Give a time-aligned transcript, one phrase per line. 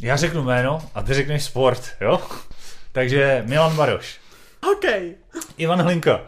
[0.00, 2.22] Já řeknu jméno a ty řekneš sport, jo?
[2.92, 4.20] Takže Milan Baroš.
[4.66, 5.14] Hokej.
[5.56, 6.20] Ivan Hlinka.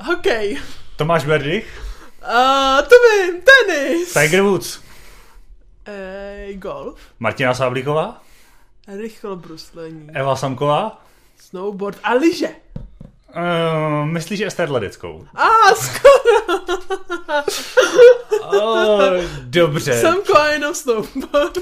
[0.00, 0.58] Hokej.
[0.96, 1.82] Tomáš Berdych.
[2.22, 4.12] A to vím, tenis.
[4.12, 4.80] Tiger Woods.
[5.86, 7.00] Ej, golf.
[7.18, 8.22] Martina Sáblíková.
[9.00, 10.08] Rychlobruslení.
[10.14, 11.04] Eva Samková.
[11.40, 12.48] Snowboard a lyže.
[13.36, 15.26] Uh, myslíš Ester Ledeckou?
[15.34, 16.58] A skoro.
[18.50, 19.12] Oh,
[19.42, 20.00] dobře.
[20.00, 21.58] Samko a jenom snowboard.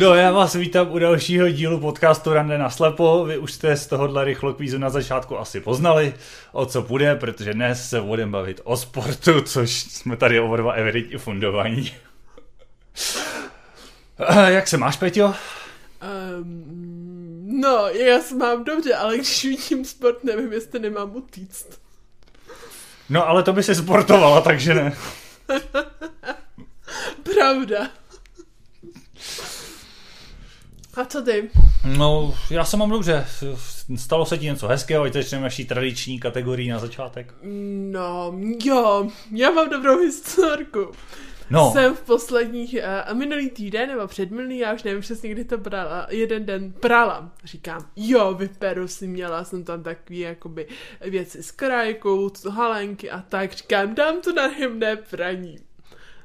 [0.00, 3.24] No, já vás vítám u dalšího dílu podcastu Rande na slepo.
[3.24, 6.14] Vy už jste z tohohle rychlokvízu na začátku asi poznali,
[6.52, 10.72] o co půjde, protože dnes se budeme bavit o sportu, což jsme tady oba dva
[10.72, 11.92] evidentně fundovaní.
[14.20, 15.34] Eh, Jak se máš, Peťo?
[16.40, 16.87] Um,
[17.60, 21.80] no, já se mám dobře, ale když vidím sport, nevím, jestli nemám utíct.
[23.10, 24.96] No, ale to by se sportovala, takže ne.
[27.22, 27.90] Pravda.
[30.94, 31.50] A co ty?
[31.84, 33.26] No, já se mám dobře.
[33.96, 37.34] Stalo se ti něco hezkého, ať začneme naší tradiční kategorii na začátek.
[37.90, 40.92] No, jo, já mám dobrou historku.
[41.50, 42.76] No, Jsem v posledních,
[43.08, 47.32] uh, minulý týden nebo předminulý, já už nevím přesně, kdy to brala, jeden den prala.
[47.44, 50.66] Říkám, jo, vyperu si, měla jsem tam takový jakoby
[51.00, 53.52] věci s krajkou, halenky a tak.
[53.52, 55.58] Říkám, dám to na jemné praní.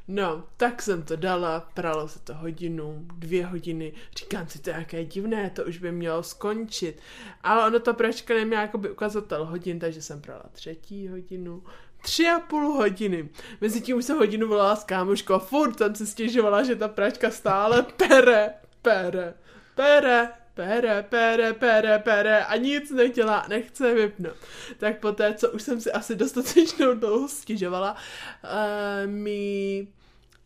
[0.08, 5.06] No, tak jsem to dala, pralo se to hodinu, dvě hodiny, říkám si to jaké
[5.06, 7.02] divné, to už by mělo skončit.
[7.44, 11.64] Ale ono ta pračka neměla jakoby ukazatel hodin, takže jsem prala třetí hodinu,
[12.04, 13.30] tři a půl hodiny.
[13.62, 16.88] Mezi tím už jsem hodinu volala s kámoškou a furt jsem si stěžovala, že ta
[16.88, 19.34] pračka stále pere, pere,
[19.76, 24.36] pere, pere, pere, pere, pere a nic nedělá, nechce vypnout.
[24.78, 27.96] Tak poté, co už jsem si asi dostatečnou dlouho stěžovala,
[28.44, 29.88] uh, mi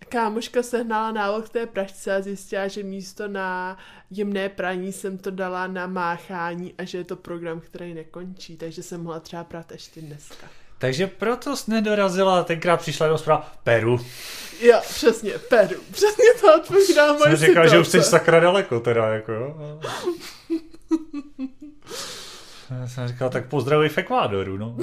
[0.09, 3.77] kámoška sehnala návod k té pračce a zjistila, že místo na
[4.11, 8.83] jemné praní jsem to dala na máchání a že je to program, který nekončí, takže
[8.83, 10.47] jsem mohla třeba prát ještě dneska.
[10.79, 13.99] Takže proto jsi nedorazila, tenkrát přišla jenom zpráva Peru.
[14.61, 15.81] Jo, přesně, Peru.
[15.91, 17.69] Přesně to odpovídá moje Jsem říkal, situace.
[17.69, 19.79] že už jsi sakra daleko teda, jako jo.
[22.81, 24.77] Já jsem říkal, tak pozdravuj v Ekvádoru, no.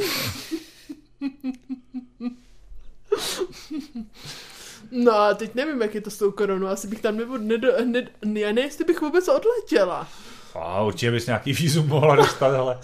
[4.90, 7.72] No a teď nevím, jak je to s tou koronou, asi bych tam nebo nedo,
[7.84, 10.08] ne, já ne, jestli bych vůbec odletěla.
[10.54, 12.78] A určitě bys nějaký vízum mohla dostat, ale...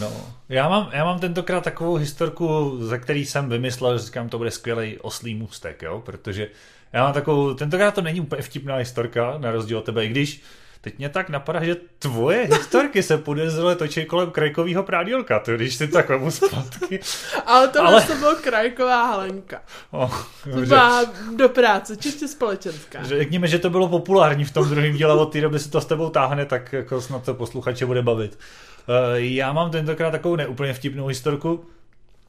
[0.00, 0.12] No.
[0.48, 4.50] Já mám, já mám tentokrát takovou historku, za který jsem vymyslel, že říkám, to bude
[4.50, 6.48] skvělý oslý můstek, jo, protože
[6.92, 10.42] já mám takovou, tentokrát to není úplně vtipná historka, na rozdíl od tebe, i když
[10.86, 15.74] teď mě tak napadá, že tvoje historky se podezřele točí kolem krajkového prádělka, to když
[15.74, 17.00] si tak vemu zpátky.
[17.46, 19.62] Ale tohle Ale- to byla krajková halenka.
[19.90, 20.22] Oh,
[20.54, 21.04] To byla
[21.36, 22.98] do práce, čistě společenská.
[23.02, 25.86] Řekněme, že to bylo populární v tom druhém díle, od té doby se to s
[25.86, 28.38] tebou táhne, tak jako snad to posluchače bude bavit.
[28.88, 31.64] Eh, Já mám tentokrát takovou neúplně vtipnou historku.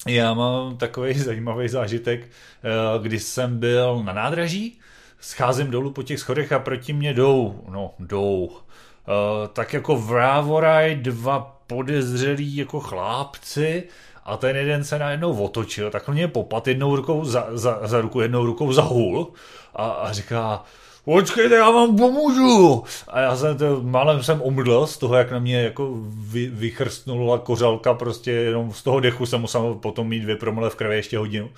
[0.07, 4.79] Já mám takový zajímavý zážitek, eh, když jsem byl na nádraží,
[5.19, 10.95] scházím dolů po těch schodech a proti mě jdou, no jdou, eh, tak jako vrávoraj
[10.95, 13.83] dva podezřelí jako chlápci
[14.25, 18.21] a ten jeden se najednou otočil, tak mě popat jednou rukou za, za, za ruku,
[18.21, 19.31] jednou rukou za hůl
[19.75, 20.63] a, a říká,
[21.05, 22.83] počkejte, já vám pomůžu.
[23.07, 27.37] A já jsem to, málem jsem omdl z toho, jak na mě jako vy, vychrstnula
[27.37, 31.17] kořalka, prostě jenom z toho dechu jsem musel potom mít dvě promile v krvi ještě
[31.17, 31.49] hodinu.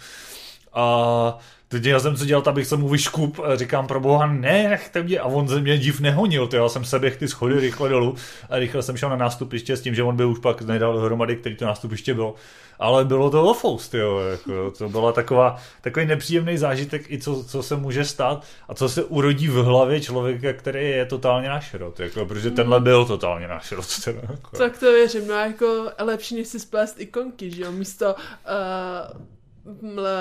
[0.74, 1.38] A
[1.68, 5.04] teď já jsem co dělal, abych se mu vyškup a říkám pro boha, ne, nechte
[5.04, 5.20] mě.
[5.20, 8.16] A on ze mě div nehonil, to já jsem se běh ty schody rychle dolů
[8.50, 11.36] a rychle jsem šel na nástupiště s tím, že on by už pak nedal dohromady,
[11.36, 12.36] který to nástupiště bylo.
[12.80, 17.64] Ale bylo to ofoust, jo, jako, to byla taková, takový nepříjemný zážitek, i co, co
[17.64, 22.00] se může stát a co se urodí v hlavě člověka, který je totálně na šrot,
[22.00, 23.86] jako, protože tenhle byl totálně na šrot.
[24.04, 24.58] Teda, jako.
[24.58, 29.22] Tak to věřím, no jako lepší, než si splést ikonky, že jo, místo uh,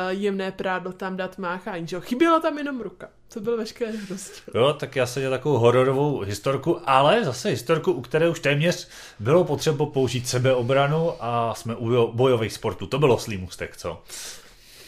[0.08, 3.08] jemné prádlo tam dát máchání, že jo, chyběla tam jenom ruka.
[3.32, 4.42] To byl veškerý rozdíl.
[4.54, 8.88] Jo, tak já jsem dělal takovou hororovou historku, ale zase historku, u které už téměř
[9.18, 12.86] bylo potřeba použít sebeobranu a jsme u bojových sportů.
[12.86, 14.02] To bylo slý můstek, co?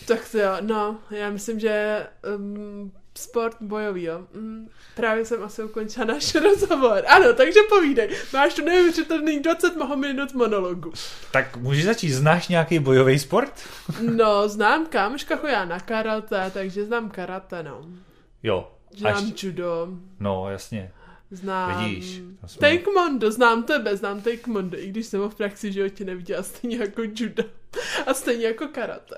[0.07, 4.27] Tak to jo, no, já myslím, že um, sport bojový, jo.
[4.35, 7.03] Mm, právě jsem asi ukončila náš rozhovor.
[7.09, 8.11] Ano, takže povídej.
[8.33, 10.93] Máš tu neuvěřitelný 20 minut monologu.
[11.33, 13.53] Tak můžeš začít, znáš nějaký bojový sport?
[14.15, 17.87] No, znám kámoška chodí na karate, takže znám karate, no.
[18.43, 18.71] Jo.
[18.97, 19.89] Znám Až, judo.
[20.21, 20.93] no, jasně.
[21.31, 21.85] Znám.
[21.85, 26.43] Vidíš, jsme- Taekwondo, znám tebe, znám Taekwondo, i když jsem ho v praxi životě neviděla,
[26.43, 27.45] stejně jako judo.
[28.07, 29.15] A stejně jako karate.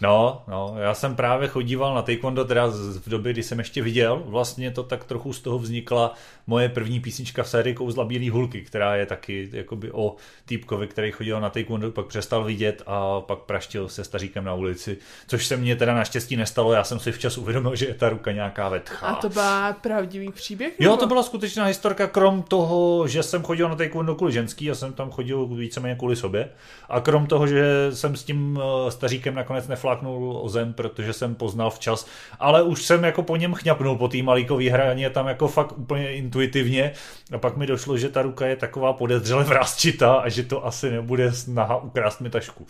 [0.00, 2.66] No, no, já jsem právě chodíval na taekwondo teda
[3.04, 4.22] v době, kdy jsem ještě viděl.
[4.26, 6.14] Vlastně to tak trochu z toho vznikla
[6.46, 11.10] moje první písnička v sérii Kouzla bílý hulky, která je taky jakoby o týpkovi, který
[11.10, 14.98] chodil na taekwondo, pak přestal vidět a pak praštil se staříkem na ulici.
[15.26, 18.32] Což se mně teda naštěstí nestalo, já jsem si včas uvědomil, že je ta ruka
[18.32, 19.06] nějaká vetchá.
[19.06, 19.42] A to byl
[19.80, 20.74] pravdivý příběh?
[20.78, 21.00] Jo, nebo?
[21.00, 24.92] to byla skutečná historka, krom toho, že jsem chodil na taekwondo kvůli ženský, já jsem
[24.92, 26.50] tam chodil víceméně kvůli sobě.
[26.88, 31.34] A krom toho, že jsem s tím eh, staříkem nakonec nefláknul o zem, protože jsem
[31.34, 32.06] poznal včas,
[32.40, 36.12] ale už jsem jako po něm chňapnul po té malíkové hraně, tam jako fakt úplně
[36.12, 36.92] intuitivně.
[37.32, 40.90] A pak mi došlo, že ta ruka je taková podezřele vrázčitá a že to asi
[40.90, 42.66] nebude snaha ukrást mi tašku.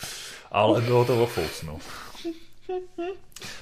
[0.52, 1.78] Ale bylo to ofous, no.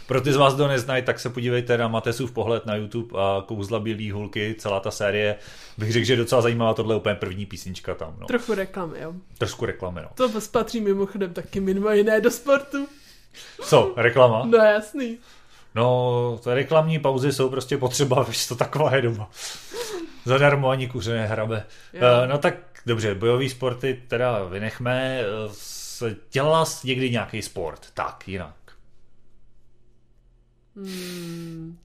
[0.07, 3.43] Pro ty z vás, kdo neznají, tak se podívejte na Matesův pohled na YouTube a
[3.47, 5.37] Kouzla bílý hulky, celá ta série.
[5.79, 8.17] Bych řekl, že je docela zajímavá, tohle je úplně první písnička tam.
[8.21, 8.27] No.
[8.27, 9.15] Trochu reklamy, jo.
[9.39, 10.09] Trošku reklamy, no.
[10.15, 12.89] To patří mimochodem taky mimo jiné do sportu.
[13.63, 14.43] Co, reklama?
[14.45, 15.19] No jasný.
[15.75, 19.31] No, to reklamní pauzy jsou prostě potřeba, víš, to taková je doma.
[20.25, 21.67] Zadarmo ani kuře nehrabe.
[21.93, 22.01] Jo.
[22.01, 22.55] Uh, no tak
[22.87, 25.21] dobře, bojové sporty teda vynechme.
[26.03, 27.81] Eh, Dělala jsi někdy nějaký sport?
[27.95, 28.55] Tak, jinak.
[30.77, 31.77] Hmm.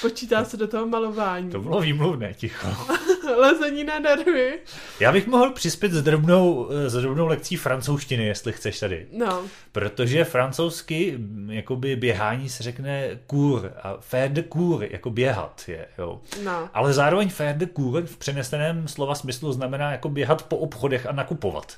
[0.00, 1.50] Počítá se do toho malování.
[1.50, 2.68] To bylo výmluvné, ticho.
[3.36, 4.58] Lezení na nervy.
[5.00, 9.06] Já bych mohl přispět s drobnou, eh, s drobnou lekcí francouzštiny, jestli chceš tady.
[9.12, 9.42] No,
[9.72, 15.86] Protože francouzsky mm, jakoby běhání se řekne cour a faire de cour, jako běhat je,
[15.98, 16.20] jo.
[16.44, 16.68] no.
[16.74, 21.12] Ale zároveň faire de cour v přeneseném slova smyslu znamená jako běhat po obchodech a
[21.12, 21.76] nakupovat.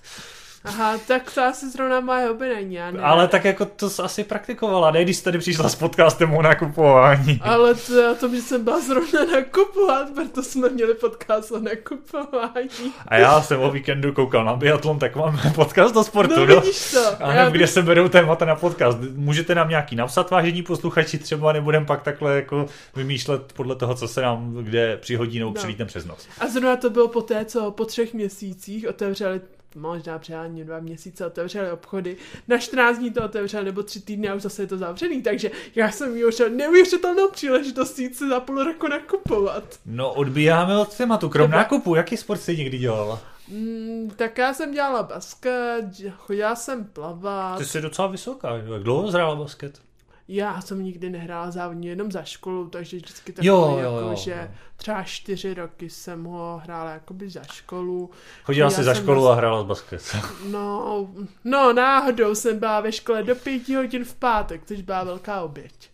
[0.64, 3.00] Aha, tak to asi zrovna moje hobby není, já ne.
[3.00, 6.42] Ale tak jako to jsi asi praktikovala, ne když jsi tady přišla s podcastem o
[6.42, 7.40] nakupování.
[7.42, 11.58] Ale to je o tom, že jsem byla zrovna nakupovat, proto jsme měli podcast o
[11.58, 12.92] nakupování.
[13.08, 16.60] A já jsem o víkendu koukal na biatlon, tak mám podcast o sportu, No no.
[16.60, 17.24] vidíš to.
[17.24, 18.98] A Já nevím, kde se berou témata na podcast.
[19.14, 22.66] Můžete nám nějaký napsat, vážení posluchači, třeba nebudem pak takhle jako
[22.96, 25.86] vymýšlet podle toho, co se nám kde přihodí nebo No.
[25.86, 26.26] přes noc.
[26.40, 29.40] A zrovna to bylo po té, co po třech měsících otevřeli
[29.76, 32.16] možná přehání dva měsíce otevřeli obchody,
[32.48, 35.50] na 14 dní to otevřeli, nebo tři týdny a už zase je to zavřený, takže
[35.74, 39.64] já jsem měl neuvěřitelnou příležitost jít si za půl roku nakupovat.
[39.86, 41.28] No, odbíháme od tématu.
[41.28, 43.20] Krom Třeba- nákupu, jaký sport jsi někdy dělala?
[43.48, 45.84] Mm, tak já jsem dělala basket,
[46.16, 49.80] chodila jsem plavat, Ty jsi docela vysoká, jak dlouho zhrála basket?
[50.28, 54.16] Já jsem nikdy nehrála závodně jenom za školu, takže vždycky Jo, takový, jo, jako, jo,
[54.16, 54.54] že jo.
[54.76, 58.10] třeba čtyři roky jsem ho hrála jakoby za školu.
[58.44, 60.16] Chodila jsi za školu a hrála basket.
[60.50, 61.08] No,
[61.44, 65.90] no, náhodou jsem byla ve škole do pěti hodin v pátek, což byla velká oběť.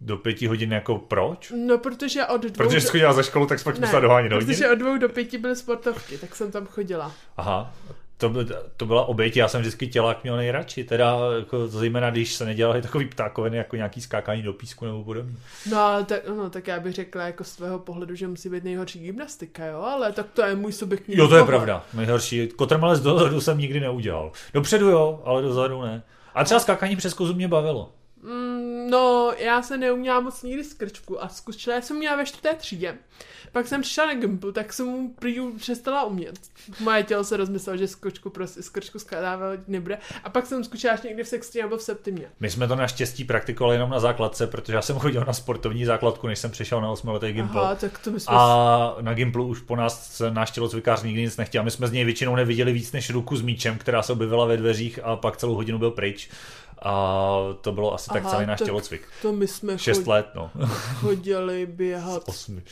[0.00, 1.52] Do pěti hodin jako proč?
[1.56, 2.52] No, protože od dvou...
[2.56, 4.48] Protože jsi chodila za školu, tak jsi pak musela dohánět hodin?
[4.48, 7.12] protože od dvou do pěti byly sportovky, tak jsem tam chodila.
[7.36, 7.74] Aha,
[8.20, 8.34] to,
[8.76, 12.82] to byla oběť, já jsem vždycky tělák měl nejradši, teda jako zejména když se nedělali
[12.82, 15.34] takový ptákoviny jako nějaký skákání do písku nebo podobně.
[15.70, 18.64] No, ale tak, no, tak já bych řekla jako z tvého pohledu, že musí být
[18.64, 21.46] nejhorší gymnastika, jo, ale tak to je můj subjektní Jo, to je pohled.
[21.56, 22.48] pravda, nejhorší.
[22.48, 24.32] Kotrmelec dozadu jsem nikdy neudělal.
[24.54, 26.02] Dopředu jo, ale dozadu ne.
[26.34, 27.92] A třeba skákání přes kozu mě bavilo.
[28.22, 28.49] Mm,
[28.90, 32.94] no, já se neuměla moc nikdy z krčku a zkušela jsem měla ve čtvrté třídě.
[33.52, 36.40] Pak jsem přišla na gimpu, tak jsem mu prý přestala umět.
[36.80, 39.98] Moje tělo se rozmyslelo, že z krčku prostě z krčku skádávat nebude.
[40.24, 42.26] A pak jsem zkušela až někdy v sextě nebo v septimě.
[42.40, 46.26] My jsme to naštěstí praktikovali jenom na základce, protože já jsem chodil na sportovní základku,
[46.26, 47.58] než jsem přešel na 8 letý Gimpl.
[47.58, 48.36] Aha, tak to my jsme...
[48.36, 51.64] A na Gimplu už po nás náš tělocvikář nikdy nic nechtěl.
[51.64, 54.56] My jsme z něj většinou neviděli víc než ruku s míčem, která se objevila ve
[54.56, 56.30] dveřích a pak celou hodinu byl pryč.
[56.82, 59.08] A to bylo asi tak Aha, celý náš tak tělocvik.
[59.22, 60.50] To my jsme Šest let, no.
[60.94, 62.62] chodili běhat Osmi.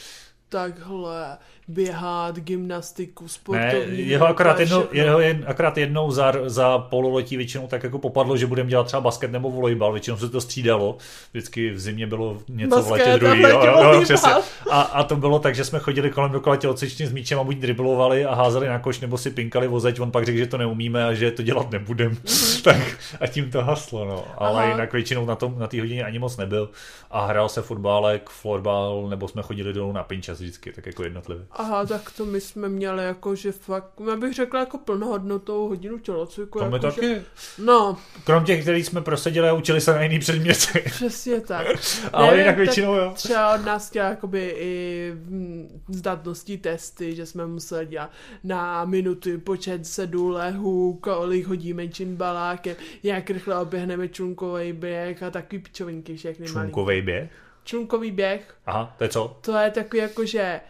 [0.49, 1.39] takhle,
[1.69, 4.09] běhat, gymnastiku, Ne, sportovní.
[4.09, 8.47] jeho akorát, jednou, jeho jen, akorát jednou za, za pololetí většinou tak jako popadlo, že
[8.47, 10.97] budeme dělat třeba basket nebo volejbal, většinou se to střídalo,
[11.33, 14.33] vždycky v zimě bylo něco Basket v letě druhý, jo, jo, jo, přesně.
[14.71, 17.57] A, a, to bylo tak, že jsme chodili kolem dokola tělocvičně s míčem a buď
[17.57, 21.05] driblovali a házeli na koš, nebo si pinkali vozeď, on pak řekl, že to neumíme
[21.05, 22.17] a že to dělat nebudem.
[22.65, 22.77] tak
[23.21, 24.25] a tím to haslo, no.
[24.39, 24.59] Ale Mhm.
[24.63, 24.71] Aha.
[24.73, 26.71] jinak většinou na tom na té hodině ani moc nebyl.
[27.11, 31.45] A hrál se fotbálek, florbal, nebo jsme chodili dolů na pinčas vždycky, tak jako jednotlivě.
[31.59, 35.99] Aha, tak to my jsme měli jako, že fakt, já bych řekla jako plnohodnotou hodinu
[35.99, 36.59] tělocviku.
[36.59, 37.07] To my jako, taky.
[37.07, 37.25] Že,
[37.59, 40.81] no, Krom těch, který jsme prosadili a učili se na jiný předměty.
[40.87, 41.67] přesně tak.
[42.13, 43.13] Ale Nevím, jinak tak většinou jo.
[43.15, 48.11] Třeba od nás chtěla jakoby i mm, zdatnostní testy, že jsme museli dělat
[48.45, 55.31] na minuty počet sedů lehů, kolik hodíme čím balákem, jak rychle oběhneme člunkový běh a
[55.31, 56.67] takový pičovinky všechny malý.
[56.67, 57.31] Čunkovej běh.
[57.65, 59.39] Člunkový běh, Aha, to je co?
[59.41, 60.61] to je takový jako, že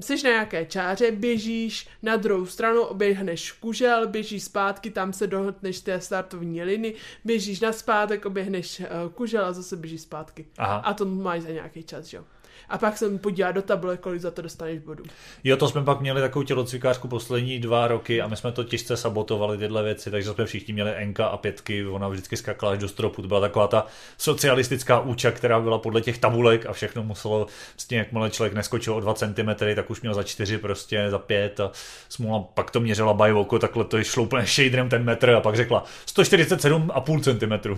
[0.00, 5.80] jsi na nějaké čáře, běžíš na druhou stranu, oběhneš kužel, běžíš zpátky, tam se dohodneš
[5.80, 10.46] té startovní liny, běžíš na zpátek, oběhneš uh, kužel a zase běžíš zpátky.
[10.58, 10.76] Aha.
[10.76, 12.24] A to máš za nějaký čas, že jo?
[12.68, 15.04] A pak jsem podívat do tabule, kolik za to dostaneš bodů.
[15.44, 18.96] Jo, to jsme pak měli takovou tělocvikářku poslední dva roky a my jsme to těžce
[18.96, 22.88] sabotovali tyhle věci, takže jsme všichni měli enka a pětky, ona vždycky skakala až do
[22.88, 23.86] stropu, to byla taková ta
[24.18, 29.00] socialistická úča, která byla podle těch tabulek a všechno muselo, vlastně jakmile člověk neskočil o
[29.00, 31.70] 2 cm, tak už měl za 4 prostě, za 5 a
[32.08, 35.84] smůla, pak to měřila bajvoko, takhle to šlo úplně shaderem ten metr a pak řekla
[36.06, 37.76] 147,5 cm.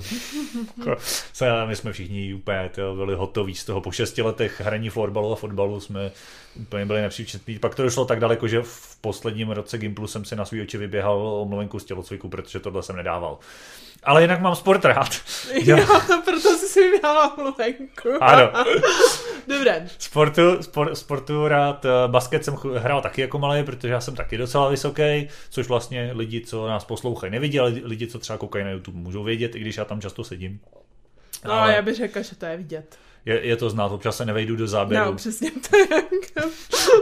[1.69, 5.37] my jsme všichni úplně to byli hotoví z toho po 6 letech hraní florbalu a
[5.37, 6.11] fotbalu jsme
[6.61, 7.59] úplně byli nepříčetní.
[7.59, 10.79] Pak to došlo tak daleko, že v posledním roce Gimplu jsem si na svý oči
[10.79, 13.39] vyběhal omluvenku z tělocviku, protože tohle jsem nedával.
[14.03, 15.09] Ale jinak mám sport rád.
[15.63, 15.77] Jo,
[16.25, 18.09] proto jsi si vyběhala omluvenku.
[18.21, 18.51] Ano.
[19.49, 19.87] Dobré.
[19.99, 21.85] Sportu, sport, sportu rád.
[21.85, 26.11] eh, Basket jsem hrál taky jako malý, protože já jsem taky docela vysoký, což vlastně
[26.15, 29.59] lidi, co nás poslouchají, nevidí, ale lidi, co třeba koukají na YouTube, můžou vědět, i
[29.59, 30.61] když já tam často sedím.
[31.45, 32.99] No, ale já bych řekla, že to je vidět.
[33.29, 35.05] Je, je to znát, občas se nevejdu do záběru.
[35.05, 36.45] No, přesně tak.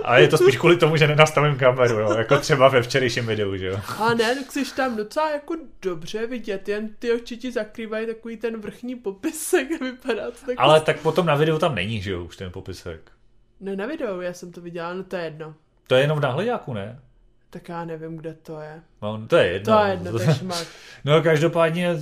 [0.04, 2.12] A je to spíš kvůli tomu, že nenastavím kameru, jo?
[2.12, 3.80] jako třeba ve včerejším videu, že jo.
[3.99, 8.37] A ne, tak jsi tam docela jako dobře vidět, jen ty oči ti zakrývají takový
[8.37, 10.54] ten vrchní popisek a vypadá to tak...
[10.59, 13.11] Ale tak potom na videu tam není, že jo, už ten popisek.
[13.61, 15.54] Ne, na videu, já jsem to viděla, no to je jedno.
[15.87, 17.00] To je jenom v náhledáku, ne?
[17.50, 18.83] Tak já nevím, kde to je.
[19.02, 19.75] No, to je jedno.
[19.75, 20.66] To je jedno, to je šmak.
[21.04, 21.97] No každopádně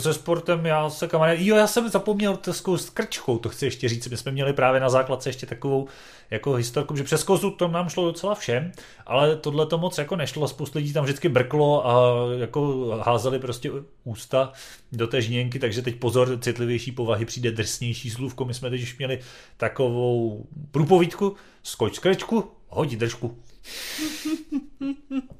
[0.00, 1.38] se sportem já se kamarád...
[1.38, 4.08] Jo, já jsem zapomněl teskou s krčkou, to chci ještě říct.
[4.08, 5.88] My jsme měli právě na základce ještě takovou
[6.30, 8.72] jako historku, že přes kozu to nám šlo docela všem,
[9.06, 10.48] ale tohle to moc jako nešlo.
[10.48, 13.70] Spoustu lidí tam vždycky brklo a jako házeli prostě
[14.04, 14.52] ústa
[14.92, 18.44] do té žněnky, takže teď pozor, citlivější povahy přijde drsnější slůvko.
[18.44, 19.20] My jsme teď už měli
[19.56, 23.38] takovou průpovídku, skoč z krčku, hodí držku.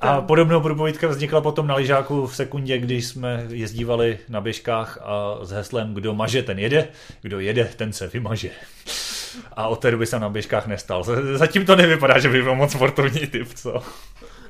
[0.00, 5.38] A podobnou průpovídka vznikla potom na lyžáku v sekundě, když jsme jezdívali na běžkách a
[5.42, 6.88] s heslem kdo maže, ten jede,
[7.22, 8.50] kdo jede, ten se vymaže.
[9.52, 11.04] A od té doby jsem na běžkách nestal.
[11.34, 13.82] Zatím to nevypadá, že by byl moc sportovní typ, co?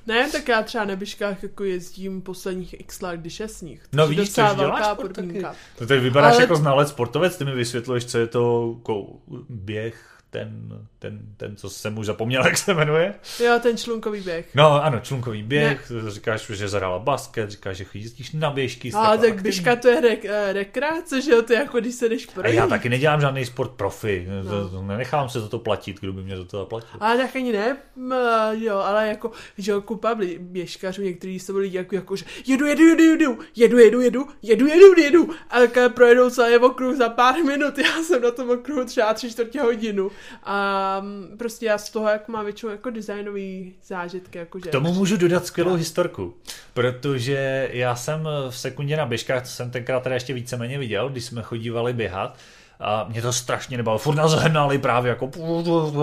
[0.07, 3.83] Ne, tak já třeba na běžkách jako jezdím posledních x let, když je sníh.
[3.93, 5.43] No docela což děláš sport taky.
[5.79, 10.19] To teď vypadáš Ale- jako znalec sportovec, ty mi vysvětluješ, co je to kou, běh,
[10.31, 10.69] ten,
[11.11, 13.15] ten, ten, co jsem už zapomněl, jak se jmenuje.
[13.45, 14.49] Jo, ten člunkový běh.
[14.55, 18.93] No ano, člunkový běh, říkáš, že zahrála basket, říkáš, že jezdíš na běžky.
[18.95, 22.09] A tak běžka to je re- eh, rekreace, že jo, to je jako když se
[22.09, 22.55] jdeš A projít.
[22.55, 24.71] já taky nedělám žádný sport profi, No.
[24.73, 24.83] no.
[24.83, 26.89] nenechám se za to platit, kdo by mě za to zaplatil.
[27.01, 27.77] Ale tak ani ne,
[28.13, 32.67] eh, jo, ale jako, že jo, kupa běžkařů, někteří jsou lidi jako, jako, že jedu,
[32.67, 37.45] jedu, jedu, jedu, jedu, jedu, jedu, jedu, jedu, jedu, a projedou celý okruh za pár
[37.45, 40.11] minut, já jsem na tom okruhu třeba tři čtvrtě hodinu
[40.43, 44.69] a mm, prostě já z toho jako mám většinou jako designový zážitky, jako že...
[44.69, 46.35] K tomu můžu dodat skvělou historku,
[46.75, 51.25] protože já jsem v sekundě na běžkách, to jsem tenkrát teda ještě víceméně viděl, když
[51.25, 52.39] jsme chodívali běhat,
[52.81, 53.99] a mě to strašně nebalo.
[53.99, 55.31] Furt nás hnali právě jako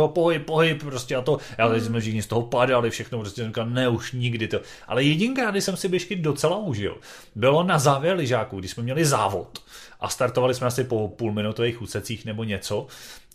[0.08, 1.38] pohyb, pohyb, prostě a to.
[1.58, 4.60] Já teď jsme všichni z toho padali, všechno prostě jsem říkal, ne, už nikdy to.
[4.88, 6.98] Ale jedinkrát, kdy jsem si běžky docela užil,
[7.36, 9.60] bylo na závěr lyžáků, když jsme měli závod
[10.00, 12.88] a startovali jsme asi po půlminutových úsecích nebo něco.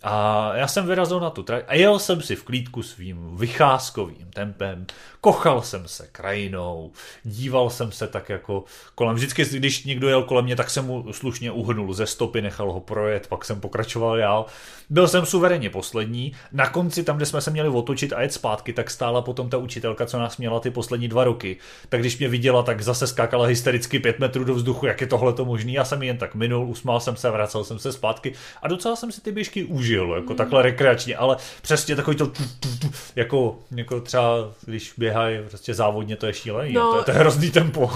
[0.02, 4.26] A já jsem vyrazil na tu trať a jel jsem si v klídku svým vycházkovým
[4.34, 4.86] tempem,
[5.20, 6.92] kochal jsem se krajinou,
[7.24, 8.64] díval jsem se tak jako
[8.94, 9.16] kolem.
[9.16, 12.80] Vždycky, když někdo jel kolem mě, tak jsem mu slušně uhnul ze stopy, nechal ho
[12.80, 14.46] projet, pak jsem pokračoval dál.
[14.90, 16.32] Byl jsem suverénně poslední.
[16.52, 19.58] Na konci, tam, kde jsme se měli otočit a jet zpátky, tak stála potom ta
[19.58, 21.56] učitelka, co nás měla ty poslední dva roky.
[21.88, 25.32] Tak když mě viděla, tak zase skákala hystericky pět metrů do vzduchu, jak je tohle
[25.32, 25.72] to možný.
[25.72, 29.12] Já jsem jen tak minul, usmál jsem se, vracel jsem se zpátky a docela jsem
[29.12, 33.58] si ty běžky užil, jako takhle rekreačně, ale přesně takový to, tu, tu, tu, jako,
[33.76, 34.24] jako třeba,
[34.66, 37.90] když běhají prostě závodně, to je šílený, No, to, je, to je hrozný tempo.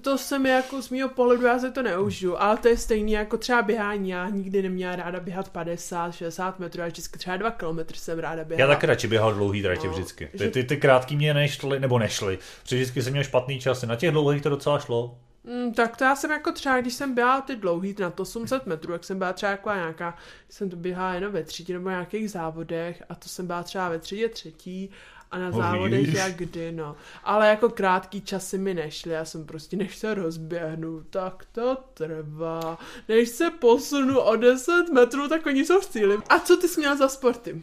[0.00, 3.12] To se mi jako z mého pohledu, já se to neužiju, ale to je stejný
[3.12, 4.08] jako třeba běhání.
[4.10, 8.38] Já nikdy neměla ráda běhat 50, 60 metrů, a vždycky třeba 2 kilometry jsem ráda
[8.42, 8.74] Já běhala.
[8.74, 10.28] taky radši běhal dlouhý tratě No, vždycky.
[10.38, 12.38] Ty, ty, ty krátký mě nešly, nebo nešly.
[12.62, 13.86] Protože vždycky jsem měl špatný časy.
[13.86, 15.18] Na těch dlouhých to docela šlo.
[15.46, 18.66] Mm, tak to já jsem jako třeba, když jsem běhala ty dlouhý na to 800
[18.66, 20.16] metrů, jak jsem byla třeba jako nějaká,
[20.48, 23.98] jsem to běhala jenom ve třídě nebo nějakých závodech a to jsem byla třeba ve
[23.98, 24.90] třídě třetí
[25.30, 26.96] a na No, závodech jak kdy, no.
[27.24, 32.78] Ale jako krátký časy mi nešly, já jsem prostě, než se rozběhnu, tak to trvá.
[33.08, 36.18] Než se posunu o 10 metrů, tak oni jsou v cíli.
[36.28, 37.62] A co ty jsi měla za sporty?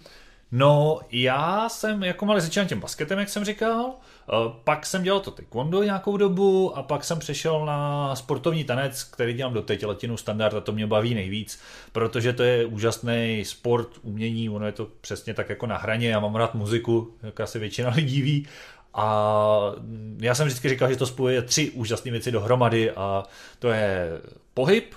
[0.55, 4.33] No, já jsem jako malý začínal tím basketem, jak jsem říkal, eh,
[4.63, 9.33] pak jsem dělal to taekwondo nějakou dobu a pak jsem přešel na sportovní tanec, který
[9.33, 11.59] dělám doteď, latinu standard a to mě baví nejvíc,
[11.91, 16.19] protože to je úžasný sport, umění, ono je to přesně tak jako na hraně, já
[16.19, 18.47] mám rád muziku, jak asi většina lidí ví.
[18.93, 19.71] A
[20.19, 23.23] já jsem vždycky říkal, že to spojuje tři úžasné věci dohromady a
[23.59, 24.21] to je
[24.53, 24.95] pohyb,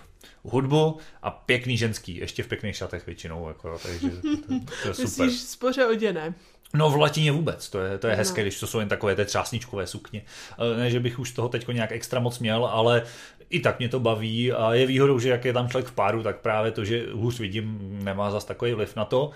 [0.51, 5.05] hudbu a pěkný ženský, ještě v pěkných šatech většinou, jako, takže to, to je super.
[5.05, 6.35] Myslíš spoře oděné?
[6.75, 8.45] No v latině vůbec, to je, to je hezké, no.
[8.45, 10.23] když to jsou jen takové té třásničkové sukně.
[10.77, 13.03] Ne, že bych už toho teď nějak extra moc měl, ale
[13.51, 16.23] i tak mě to baví a je výhodou, že jak je tam člověk v páru,
[16.23, 19.31] tak právě to, že hůř vidím, nemá zas takový vliv na to.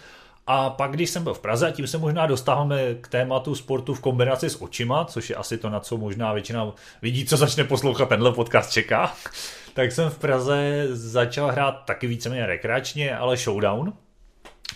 [0.47, 3.95] A pak, když jsem byl v Praze, a tím se možná dostáváme k tématu sportu
[3.95, 7.65] v kombinaci s očima, což je asi to, na co možná většina lidí, co začne
[7.65, 9.15] poslouchat tenhle podcast, čeká,
[9.75, 13.93] tak jsem v Praze začal hrát taky víceméně rekreačně, ale showdown,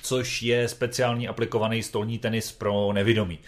[0.03, 3.39] což je speciální aplikovaný stolní tenis pro nevidomí.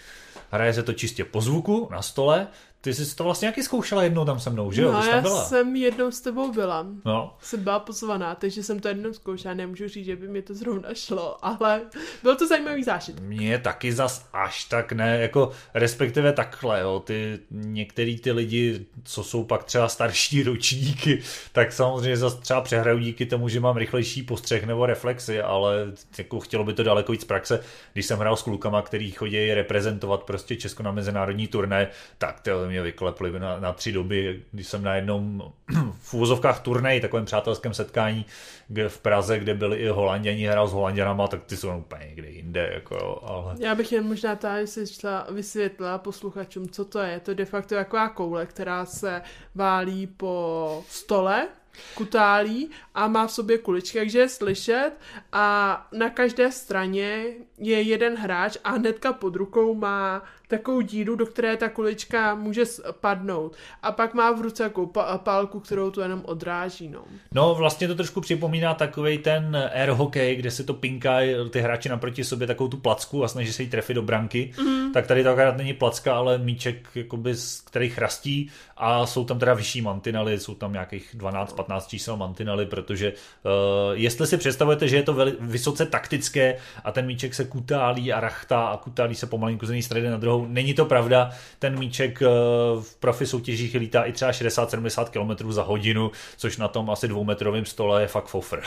[0.51, 2.47] Hraje se to čistě po zvuku na stole,
[2.87, 4.91] ty jsi to vlastně nějaký zkoušela jednou tam se mnou, že jo?
[4.91, 5.45] No, já byla.
[5.45, 6.85] jsem jednou s tebou byla.
[7.05, 7.35] No.
[7.41, 9.53] Jsem byla pozvaná, takže jsem to jednou zkoušela.
[9.53, 11.81] Nemůžu říct, že by mi to zrovna šlo, ale
[12.23, 13.23] byl to zajímavý zážitek.
[13.23, 19.23] Mně taky zas až tak ne, jako respektive takhle, jo, ty některý ty lidi, co
[19.23, 24.23] jsou pak třeba starší ročníky, tak samozřejmě zas třeba přehraju díky tomu, že mám rychlejší
[24.23, 25.75] postřeh nebo reflexy, ale
[26.17, 27.59] jako chtělo by to daleko víc praxe.
[27.93, 32.67] Když jsem hrál s klukama, který chodí reprezentovat prostě Česko na mezinárodní turné, tak to
[32.67, 35.53] mě vyklepli na, na tři doby, když jsem na jednom
[35.99, 38.25] v úvozovkách turnej, takovém přátelském setkání
[38.67, 42.29] kde v Praze, kde byli i Holanděni, hrál s Holanděnama, tak ty jsou úplně někde
[42.29, 42.71] jinde.
[42.73, 43.55] Jako, ale...
[43.59, 47.19] Já bych jen možná tady si šla vysvětlila posluchačům, co to je.
[47.19, 49.21] To je de facto taková koule, která se
[49.55, 51.47] válí po stole,
[51.95, 54.91] kutálí a má v sobě kuličky, takže je slyšet
[55.31, 57.25] a na každé straně
[57.57, 62.63] je jeden hráč a hnedka pod rukou má takovou díru, do které ta kulička může
[62.91, 63.55] padnout.
[63.81, 66.87] A pak má v ruce takovou pálku, kterou to jenom odráží.
[66.87, 67.03] No.
[67.33, 71.89] no vlastně to trošku připomíná takový ten air hockey, kde se to pinkají ty hráči
[71.89, 74.53] naproti sobě takovou tu placku a snaží se jí trefit do branky.
[74.59, 74.91] Mm.
[74.91, 77.33] Tak tady to akorát není placka, ale míček, jakoby,
[77.65, 83.13] který chrastí a jsou tam teda vyšší mantinely, jsou tam nějakých 12-15 čísel mantinely, protože
[83.13, 83.51] uh,
[83.93, 88.19] jestli si představujete, že je to veli, vysoce taktické a ten míček se kutálí a
[88.19, 91.31] rachtá a kutálí se pomalinku z jedné strany na druhou, není to pravda.
[91.59, 96.67] Ten míček uh, v profi soutěžích lítá i třeba 60-70 km za hodinu, což na
[96.67, 98.61] tom asi dvoumetrovém stole je fakt fofr.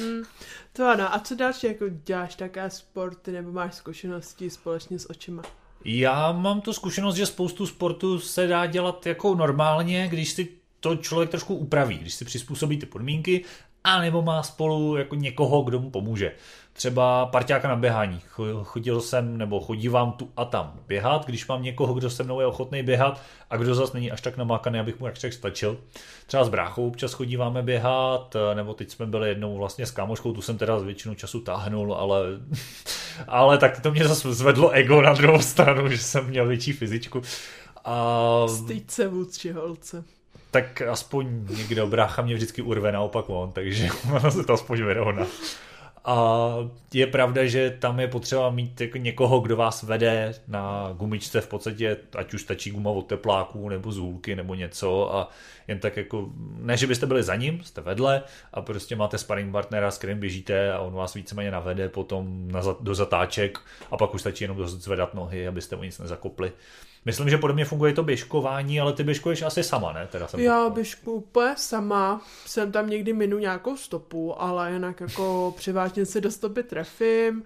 [0.00, 0.22] mm,
[0.72, 1.14] to ano.
[1.14, 5.42] A co další jako děláš také sporty nebo máš zkušenosti společně s očima?
[5.84, 10.48] Já mám tu zkušenost, že spoustu sportu se dá dělat jako normálně, když si
[10.80, 13.44] to člověk trošku upraví, když si přizpůsobí ty podmínky,
[13.84, 16.32] a nebo má spolu jako někoho, kdo mu pomůže.
[16.72, 18.20] Třeba parťáka na běhání.
[18.62, 22.46] Chodil jsem, nebo chodívám tu a tam běhat, když mám někoho, kdo se mnou je
[22.46, 25.78] ochotný běhat a kdo zase není až tak namákaný, abych mu jak tak stačil.
[26.26, 30.42] Třeba s bráchou občas chodíváme běhat, nebo teď jsme byli jednou vlastně s kámoškou, tu
[30.42, 32.20] jsem teda z většinu času táhnul, ale,
[33.28, 37.22] ale tak to mě zase zvedlo ego na druhou stranu, že jsem měl větší fyzičku.
[37.84, 38.46] A...
[38.48, 40.04] Styď se vůdči holce
[40.50, 45.26] tak aspoň někdo, brácha mě vždycky urve naopak on, takže ono se to aspoň vyrovná.
[46.04, 46.56] A
[46.94, 51.48] je pravda, že tam je potřeba mít jako někoho, kdo vás vede na gumičce v
[51.48, 55.28] podstatě, ať už stačí guma od tepláků, nebo z hůlky, nebo něco a
[55.68, 59.52] jen tak jako, ne, že byste byli za ním, jste vedle a prostě máte sparring
[59.52, 63.58] partnera, s kterým běžíte a on vás víceméně navede potom na, do zatáček
[63.90, 66.52] a pak už stačí jenom zvedat nohy, abyste mu nic nezakopli.
[67.04, 70.08] Myslím, že podobně funguje to běžkování, ale ty běžkuješ asi sama, ne?
[70.12, 75.54] Teda jsem Já běžku úplně sama, jsem tam někdy minu nějakou stopu, ale jinak jako
[75.56, 77.44] převážně se do stopy trefím.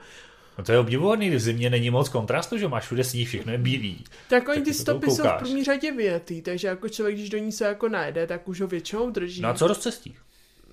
[0.59, 3.59] No to je obdivuhodný, v zimě není moc kontrastu, že máš všude sníh, všechno je
[3.59, 4.05] bílý.
[4.29, 7.53] Tak oni ty stopy jsou v první řadě větý, takže jako člověk, když do ní
[7.53, 9.40] se jako najde, tak už ho většinou drží.
[9.40, 10.17] No a co rozcestí?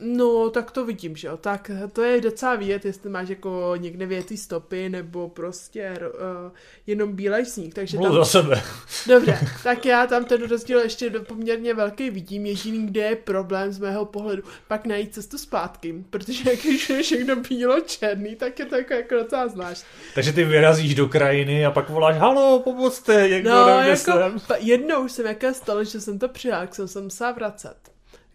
[0.02, 1.38] No, tak to vidím, že jo.
[1.38, 6.52] Tak to je docela vidět, jestli máš jako někde větý stopy, nebo prostě uh,
[6.88, 7.74] jenom bílej sníh.
[7.74, 8.14] Takže tam...
[8.14, 8.62] za sebe.
[9.08, 12.46] Dobře, tak já tam ten rozdíl ještě poměrně velký vidím.
[12.46, 17.36] Jediný, kde je problém z mého pohledu, pak najít cestu zpátky, protože když je všechno
[17.36, 19.86] bílo černý, tak je to jako, jako docela zvlášť.
[20.16, 24.42] Takže ty vyrazíš do krajiny a pak voláš, halo, pomozte, někdo no, jako, jsem.
[24.60, 27.91] jednou jsem jaké stalo, že jsem to přijal, jsem se musela vracet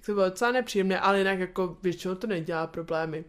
[0.07, 3.25] to bylo docela nepříjemné, ale jinak jako většinou to nedělá problémy.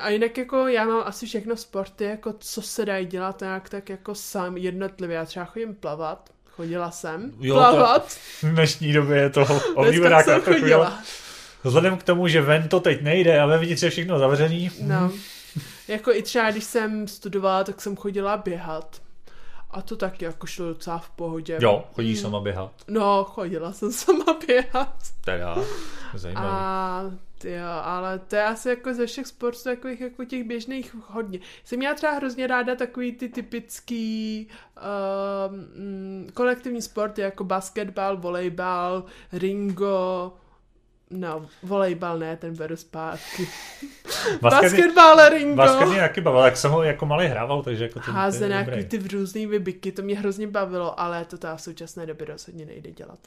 [0.00, 3.88] A jinak jako já mám asi všechno sporty, jako co se dají dělat nějak tak
[3.88, 5.16] jako sám jednotlivě.
[5.16, 8.18] Já třeba chodím plavat, chodila jsem jo, plavat.
[8.40, 10.98] To v dnešní době je to oblíbená chodila.
[11.64, 14.70] Vzhledem k tomu, že ven to teď nejde a vevnitř je všechno zavřený.
[14.82, 15.12] No.
[15.88, 19.00] Jako i třeba, když jsem studovala, tak jsem chodila běhat.
[19.70, 21.58] A to taky jako šlo docela v pohodě.
[21.62, 22.22] Jo, chodíš mm.
[22.22, 22.72] sama běhat.
[22.88, 24.94] No, chodila jsem sama běhat.
[25.24, 25.56] Teda,
[26.14, 26.48] zajímavé.
[26.50, 27.10] A
[27.44, 31.40] jo, ale to je asi jako ze všech sportů takových jako těch běžných hodně.
[31.64, 35.56] Jsem měla třeba hrozně ráda takový ty typický uh,
[36.34, 40.32] kolektivní sporty jako basketbal, volejbal, ringo,
[41.10, 43.48] No, volejbal ne, ten beru zpátky.
[44.40, 45.56] Basketbal, ringo.
[45.56, 48.88] Basket mě taky bavil, tak jsem ho jako malý hrával, takže jako to, Házené nějaký
[48.88, 52.66] ty v různý vybiky, to mě hrozně bavilo, ale to ta v současné době rozhodně
[52.66, 53.18] nejde dělat.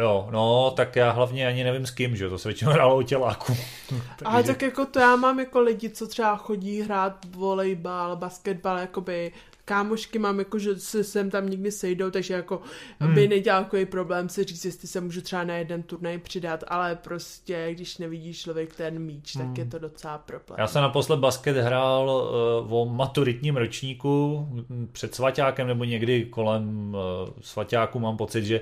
[0.00, 3.02] Jo, no, tak já hlavně ani nevím s kým, že to se většinou hrálo o
[3.02, 3.56] těláku.
[4.24, 9.32] Ale tak jako to já mám jako lidi, co třeba chodí hrát volejbal, basketbal, jakoby
[9.66, 12.60] kámošky mám, jako, že se sem tam někdy sejdou, takže jako
[13.00, 13.14] hmm.
[13.14, 16.96] by nedělal takový problém si říct, jestli se můžu třeba na jeden turnaj přidat, ale
[16.96, 19.46] prostě, když nevidí člověk ten míč, hmm.
[19.46, 20.56] tak je to docela problém.
[20.58, 22.30] Já jsem naposled basket hrál
[22.66, 24.46] uh, o maturitním ročníku
[24.92, 28.60] před svaťákem nebo někdy kolem uh, svaťáku mám pocit, že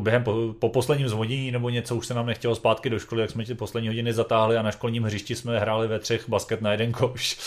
[0.00, 3.30] během po, po posledním zvonění nebo něco už se nám nechtělo zpátky do školy, jak
[3.30, 6.72] jsme ty poslední hodiny zatáhli a na školním hřišti jsme hráli ve třech basket na
[6.72, 7.38] jeden koš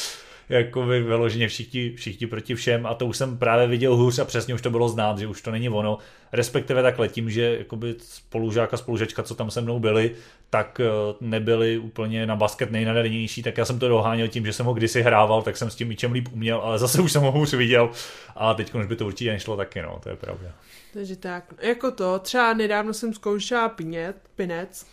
[0.49, 2.85] jako by vyloženě všichni, všichni proti všem.
[2.85, 5.41] A to už jsem právě viděl hůř a přesně už to bylo znát, že už
[5.41, 5.97] to není ono.
[6.31, 10.11] Respektive takhle tím, že jakoby spolužák a spolužečka, co tam se mnou byli,
[10.49, 10.85] tak eh,
[11.21, 15.01] nebyli úplně na basket nejnadanější, tak já jsem to doháněl tím, že jsem ho kdysi
[15.01, 17.89] hrával, tak jsem s tím míčem líp uměl, ale zase už jsem ho hůř viděl.
[18.35, 20.49] A teď už by to určitě nešlo taky, no, to je pravda.
[20.93, 24.85] Takže tak, jako to, třeba nedávno jsem zkoušela pinět, pinec,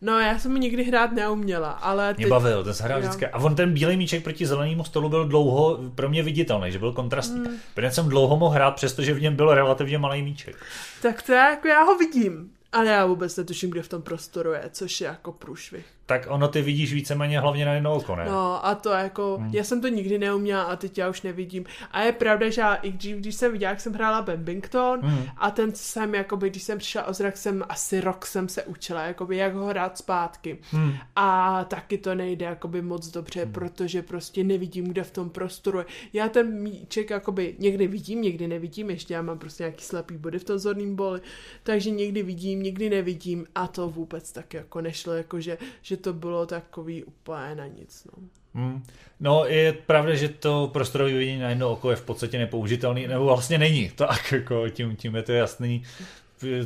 [0.00, 2.14] No, já jsem nikdy hrát neuměla, ale...
[2.14, 2.18] Teď...
[2.18, 3.26] Mě bavil, ten se hrál vždycky.
[3.26, 6.92] A on ten bílý míček proti zelenému stolu byl dlouho pro mě viditelný, že byl
[6.92, 7.40] kontrastní.
[7.40, 7.56] Mm.
[7.74, 10.56] Protože jsem dlouho mohl hrát, přestože v něm byl relativně malý míček.
[11.02, 12.50] Tak to já, jako já ho vidím.
[12.72, 16.48] Ale já vůbec netuším, kde v tom prostoru je, což je jako průšvih tak ono
[16.48, 18.24] ty vidíš víceméně hlavně na jedno oko, ne?
[18.24, 19.50] No a to jako, hmm.
[19.52, 21.64] já jsem to nikdy neuměla a teď já už nevidím.
[21.90, 25.24] A je pravda, že já i když, když jsem viděla, jak jsem hrála Bambington hmm.
[25.36, 29.02] a ten jsem, jakoby, když jsem přišla o zrak, jsem asi rok jsem se učila,
[29.02, 30.58] jakoby, jak ho hrát zpátky.
[30.70, 30.92] Hmm.
[31.16, 33.52] A taky to nejde jakoby moc dobře, hmm.
[33.52, 35.84] protože prostě nevidím, kde v tom prostoru je.
[36.12, 40.38] Já ten míček jakoby někdy vidím, někdy nevidím, ještě já mám prostě nějaký slepý body
[40.38, 41.20] v tom zorným boli,
[41.62, 45.58] takže někdy vidím, někdy nevidím a to vůbec tak jako nešlo, jako že,
[45.96, 48.06] že to bylo takový úplně na nic.
[48.12, 48.28] No.
[48.54, 48.82] Hmm.
[49.20, 53.24] No je pravda, že to prostorové vidění na jedno oko je v podstatě nepoužitelný, nebo
[53.24, 55.82] vlastně není, tak jako tím, tím je to jasný.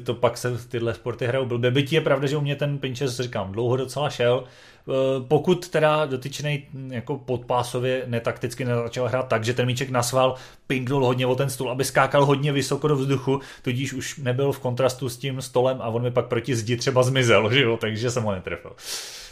[0.05, 1.71] To pak se tyhle sporty hrajou blbě.
[1.71, 4.45] Bytí je pravda, že u mě ten pinches, říkám, dlouho docela šel.
[4.91, 10.35] E, pokud teda dotyčný jako podpásově netakticky nezačal hrát tak, že ten míček na sval
[10.67, 14.59] pinknul hodně o ten stůl, aby skákal hodně vysoko do vzduchu, tudíž už nebyl v
[14.59, 18.11] kontrastu s tím stolem a on mi pak proti zdi třeba zmizel, že jo, takže
[18.11, 18.73] jsem ho netrefil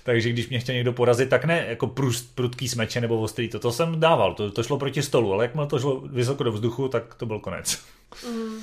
[0.08, 3.58] takže když mě chtěl někdo porazit, tak ne jako prust, prudký smeče nebo ostrý, to,
[3.58, 6.88] to jsem dával, to, to šlo proti stolu, ale jakmile to šlo vysoko do vzduchu,
[6.88, 7.78] tak to byl konec.
[8.26, 8.58] Mm.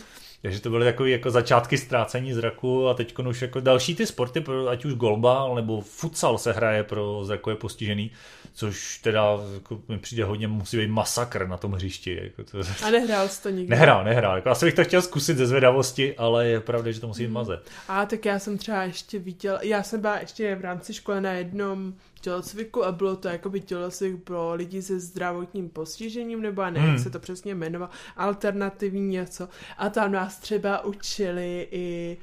[0.46, 4.44] Takže to byly takové jako začátky ztrácení zraku a teď už jako další ty sporty,
[4.70, 8.12] ať už golba nebo futsal se hraje pro zrakové postižený,
[8.56, 12.20] což teda jako, mi přijde hodně, musí být masakr na tom hřišti.
[12.24, 12.58] Jako to...
[12.86, 13.70] A nehrál jsi to nikdy?
[13.70, 14.36] Nehrál, nehrál.
[14.36, 17.28] Jako, asi bych to chtěl zkusit ze zvědavosti, ale je pravda, že to musí být
[17.28, 17.34] mm.
[17.34, 17.70] mazet.
[17.88, 21.32] A tak já jsem třeba ještě viděl, já jsem byla ještě v rámci školy na
[21.32, 26.88] jednom tělocviku a bylo to jakoby tělocvik pro lidi se zdravotním postižením, nebo já nevím,
[26.88, 26.96] hmm.
[26.96, 29.50] jak se to přesně jmenovat, alternativní něco.
[29.78, 32.18] A tam nás třeba učili i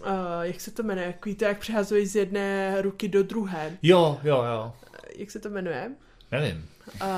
[0.00, 0.06] uh,
[0.42, 3.76] jak se to jmenuje, jak víte, jak přehazují z jedné ruky do druhé.
[3.82, 4.72] Jo, jo, jo.
[5.16, 5.90] Jak se to jmenuje?
[6.32, 6.68] Nevím.
[7.02, 7.08] Uh,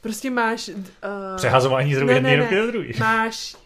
[0.00, 0.68] prostě máš...
[0.68, 0.76] Uh,
[1.36, 2.88] Přehazování z jedné ne, ne, ruky do druhé.
[2.98, 3.56] Máš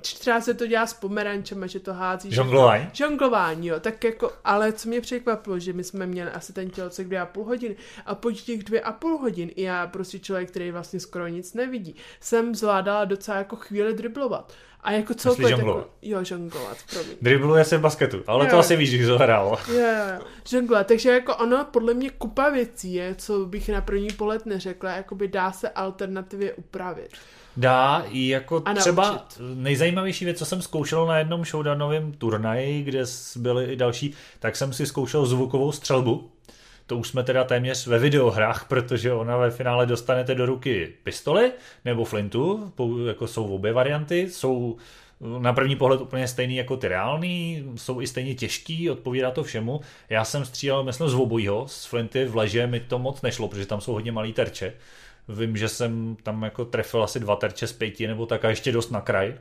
[0.00, 2.32] třeba se to dělá s pomerančema, že to hází.
[2.32, 2.88] Žonglování?
[2.92, 3.80] Žonglování, jo.
[3.80, 7.26] Tak jako, ale co mě překvapilo, že my jsme měli asi ten tělocek dvě a
[7.26, 7.76] půl hodiny
[8.06, 11.54] a po těch dvě a půl hodin i já prostě člověk, který vlastně skoro nic
[11.54, 14.52] nevidí, jsem zvládala docela jako chvíli driblovat.
[14.80, 15.88] A jako celkově žonglovat.
[16.02, 17.16] jo, žonglovat, promiň.
[17.22, 18.50] Dribluje se v basketu, ale jo.
[18.50, 19.58] to asi víš, to hrálo.
[19.68, 24.08] Jo, jo, žonglovat, takže jako ono podle mě kupa věcí je, co bych na první
[24.08, 27.08] pohled neřekla, jako by dá se alternativě upravit
[27.56, 29.40] dá i jako a třeba naučit.
[29.54, 33.04] nejzajímavější věc, co jsem zkoušel na jednom showdownovém turnaji, kde
[33.36, 36.30] byly i další, tak jsem si zkoušel zvukovou střelbu.
[36.86, 41.52] To už jsme teda téměř ve videohrách, protože ona ve finále dostanete do ruky pistoli
[41.84, 42.72] nebo flintu,
[43.06, 44.76] jako jsou obě varianty, jsou
[45.38, 49.80] na první pohled úplně stejný jako ty reální, jsou i stejně těžký, odpovídá to všemu.
[50.08, 53.66] Já jsem střílel, myslím, z obojího, z flinty v leže mi to moc nešlo, protože
[53.66, 54.72] tam jsou hodně malý terče
[55.28, 58.72] Vím, že jsem tam jako trefil asi dva terče z pěti nebo tak a ještě
[58.72, 59.34] dost na kraj.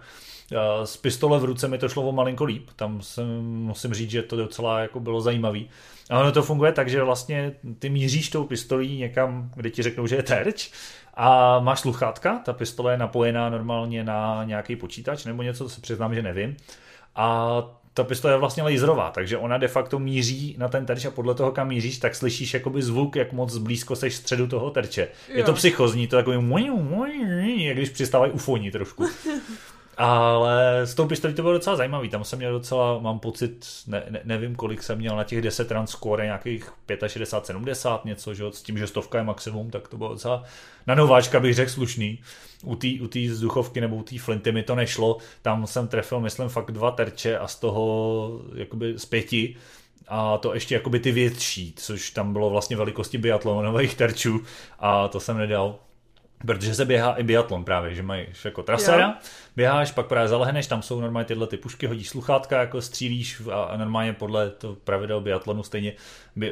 [0.84, 4.24] z pistole v ruce mi to šlo o malinko líp, tam jsem, musím říct, že
[4.24, 5.70] to docela jako bylo zajímavý.
[6.10, 10.08] A ono to funguje tak, že vlastně ty míříš tou pistolí někam, kde ti řeknou,
[10.08, 10.72] že je terč
[11.14, 15.82] a máš sluchátka, ta pistole je napojená normálně na nějaký počítač nebo něco, to se
[15.82, 16.58] přiznám, že nevím.
[17.16, 17.58] A
[17.96, 21.36] ta pistole je vlastně laserová, takže ona de facto míří na ten terč a podle
[21.36, 25.02] toho, kam míříš, tak slyšíš jakoby zvuk, jak moc blízko seš středu toho terče.
[25.30, 25.38] Jo.
[25.38, 26.38] Je to psychozní, to takový
[27.66, 29.10] jak když přistávají ufoní trošku.
[29.98, 34.04] Ale s tou pistolí to bylo docela zajímavý, tam jsem měl docela, mám pocit, ne,
[34.10, 36.70] ne, nevím kolik jsem měl na těch 10 run score, nějakých
[37.08, 40.44] 65, 70, něco, že s tím, že stovka je maximum, tak to bylo docela,
[40.88, 42.20] na nováčka bych řekl slušný.
[42.64, 46.20] U té u tý vzduchovky nebo u té flinty mi to nešlo, tam jsem trefil,
[46.20, 49.56] myslím, fakt dva terče a z toho jakoby z pěti
[50.08, 54.44] a to ještě jakoby ty větší, což tam bylo vlastně velikosti biatlonových terčů
[54.80, 55.76] a to jsem nedal.
[56.46, 59.14] Protože se běhá i biatlon právě, že mají jako trasera, jo.
[59.56, 63.78] běháš, pak právě zalehneš, tam jsou normálně tyhle ty pušky, hodíš sluchátka, jako střílíš a,
[63.78, 65.94] normálně podle to pravidel biatlonu stejně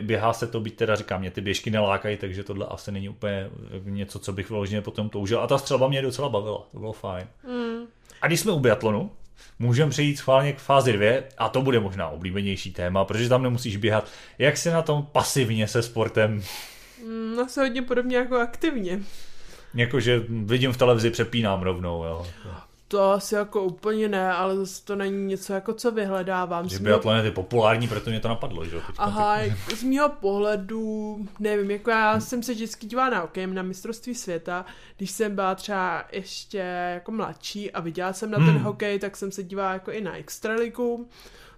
[0.02, 3.50] běhá se to, být teda říkám, mě ty běžky nelákají, takže tohle asi není úplně
[3.84, 5.42] něco, co bych vyloženě potom toužil.
[5.42, 7.28] A ta střelba mě docela bavila, to bylo fajn.
[7.48, 7.86] Mm.
[8.22, 9.12] A když jsme u biatlonu,
[9.60, 13.78] můžeme přejít schválně k fázi 2 a to bude možná oblíbenější téma, protože tam nemusíš
[13.78, 14.08] běhat.
[14.40, 16.44] Jak se na tom pasivně se sportem?
[17.36, 19.00] No se hodně podobně jako aktivně.
[19.74, 22.28] Jakože vidím v televizi, přepínám rovnou, jo.
[22.88, 26.70] To asi jako úplně ne, ale zase to není něco jako co vyhledávám.
[26.70, 29.78] Že biatlon je populární, proto mě to napadlo, že Aha, teď.
[29.78, 34.66] z mého pohledu, nevím, jako já jsem se vždycky dívala na okem na mistrovství světa,
[34.98, 36.58] když jsem byla třeba ještě
[36.94, 38.64] jako mladší a viděla jsem na ten hmm.
[38.64, 41.10] hokej, tak jsem se dívala jako i na extraligu.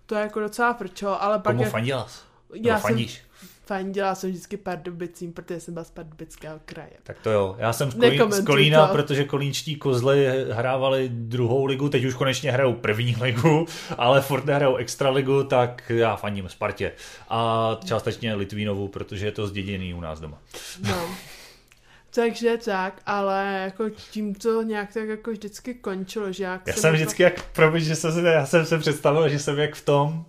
[0.05, 1.53] To je jako docela frčo, ale pak...
[1.53, 1.71] Komu jak...
[1.71, 2.07] fandila?
[2.53, 3.13] Já fandíš?
[3.13, 6.91] Jsem, fandila jsem vždycky Pardubicím, protože jsem byla z Pardubického kraje.
[7.03, 8.93] Tak to jo, já jsem z, Kolín, z Kolína, to.
[8.93, 13.65] protože kolínčtí kozly hrávali druhou ligu, teď už konečně hrajou první ligu,
[13.97, 16.91] ale furt nehrajou extra ligu, tak já fandím Spartě.
[17.29, 20.37] A částečně Litvínovu, protože je to zděděný u nás doma.
[20.87, 21.07] No.
[22.15, 26.93] Takže tak, ale jako tím to nějak tak jako vždycky končilo, že jak Já jsem
[26.93, 26.95] jako...
[26.95, 30.25] vždycky jak, promiň, že jsem se, já jsem se představil, že jsem jak v tom,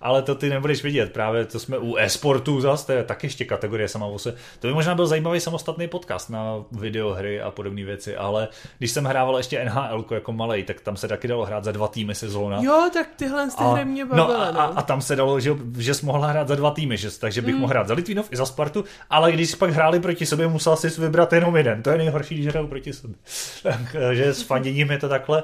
[0.00, 1.12] ale to ty nebudeš vidět.
[1.12, 4.34] Právě to jsme u e-sportu zase, to je tak ještě kategorie sama o se.
[4.60, 9.04] To by možná byl zajímavý samostatný podcast na videohry a podobné věci, ale když jsem
[9.04, 12.58] hrával ještě NHL jako malý, tak tam se taky dalo hrát za dva týmy sezóna.
[12.62, 14.28] Jo, tak tyhle ty hry mě bavily.
[14.28, 14.78] No, a, no.
[14.78, 17.54] a, tam se dalo, že, že jsi mohla hrát za dva týmy, že, takže bych
[17.54, 17.60] mm.
[17.60, 21.00] mohl hrát za Litvínov i za Spartu, ale když pak hráli proti sobě, musel si
[21.00, 21.82] vybrat jenom jeden.
[21.82, 23.16] To je nejhorší, když hrajou proti sobě.
[23.92, 25.42] Takže s fanděním je to takhle.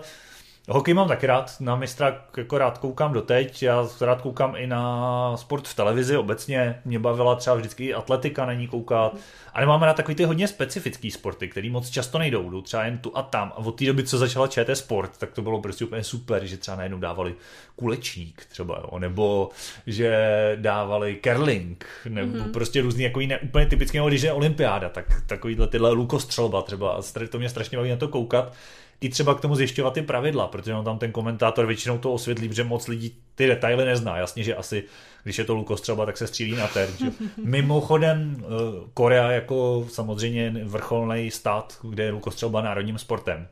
[0.68, 5.36] Hokej mám taky rád, na mistra jako rád koukám doteď, já rád koukám i na
[5.36, 9.16] sport v televizi obecně, mě bavila třeba vždycky i atletika na ní koukat,
[9.54, 12.98] ale máme rád takový ty hodně specifický sporty, který moc často nejdou, jdou třeba jen
[12.98, 13.52] tu a tam.
[13.56, 16.56] A od té doby, co začala ČT Sport, tak to bylo prostě úplně super, že
[16.56, 17.34] třeba najednou dávali
[17.76, 19.50] kulečník třeba, jo, nebo
[19.86, 20.18] že
[20.60, 22.52] dávali curling, nebo mm-hmm.
[22.52, 27.02] prostě různý jako jiné, úplně typické, když je olympiáda, tak takovýhle tyhle lukostřelba třeba, a
[27.30, 28.52] to mě strašně baví na to koukat,
[29.00, 32.48] i třeba k tomu zjišťovat ty pravidla, protože on tam ten komentátor většinou to osvětlí,
[32.52, 34.16] že moc lidí ty detaily nezná.
[34.16, 34.84] Jasně, že asi,
[35.22, 37.02] když je to lukostřelba, tak se střílí na terč.
[37.44, 38.46] Mimochodem, eh,
[38.94, 43.48] Korea jako samozřejmě vrcholný stát, kde je lukostřelba národním sportem,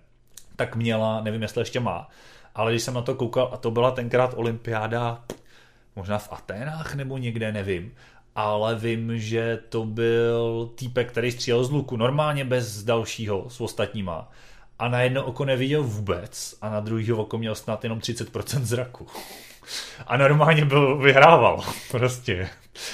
[0.56, 2.08] tak měla, nevím, jestli ještě má,
[2.54, 5.24] ale když jsem na to koukal, a to byla tenkrát olympiáda,
[5.96, 7.92] možná v Aténách nebo někde, nevím,
[8.34, 14.30] ale vím, že to byl týpek, který střílel z luku, normálně bez dalšího s ostatníma
[14.78, 19.06] a na jedno oko neviděl vůbec a na druhý oko měl snad jenom 30% zraku.
[20.06, 21.60] A normálně byl, vyhrával
[21.90, 22.48] prostě.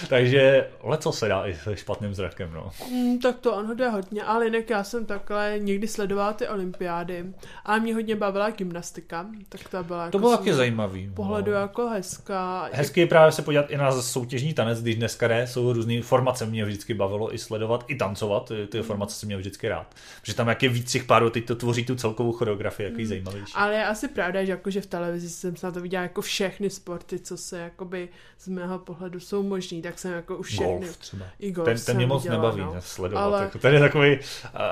[0.08, 2.70] Takže leco se dá i se špatným zrakem, no.
[2.90, 7.24] Mm, tak to ono jde hodně, ale jinak já jsem takhle někdy sledovala ty olympiády
[7.64, 11.10] a mě hodně bavila gymnastika, tak ta byla jako To bylo taky zajímavý.
[11.14, 11.58] Pohledu no.
[11.58, 12.68] jako hezká.
[12.72, 16.46] Hezky je právě se podívat i na soutěžní tanec, když dneska jde, jsou různé formace,
[16.46, 19.94] mě vždycky bavilo i sledovat, i tancovat, ty, formace jsem měl vždycky rád.
[20.20, 23.08] Protože tam jak je víc těch párů, teď to tvoří tu celkovou choreografii, jaký mm.
[23.08, 23.52] zajímavější.
[23.54, 26.70] Ale je asi pravda, že jakože v televizi jsem se na to viděla jako všechny
[26.70, 30.66] sporty, co se jakoby z mého pohledu jsou možné úspěšný, tak jsem jako už všechny.
[30.66, 31.26] Golf třeba.
[31.38, 32.74] I golf ten, ten mě moc viděla, nebaví no.
[32.80, 33.22] sledovat.
[33.22, 33.42] Ale...
[33.42, 34.18] Jako, ten je takový,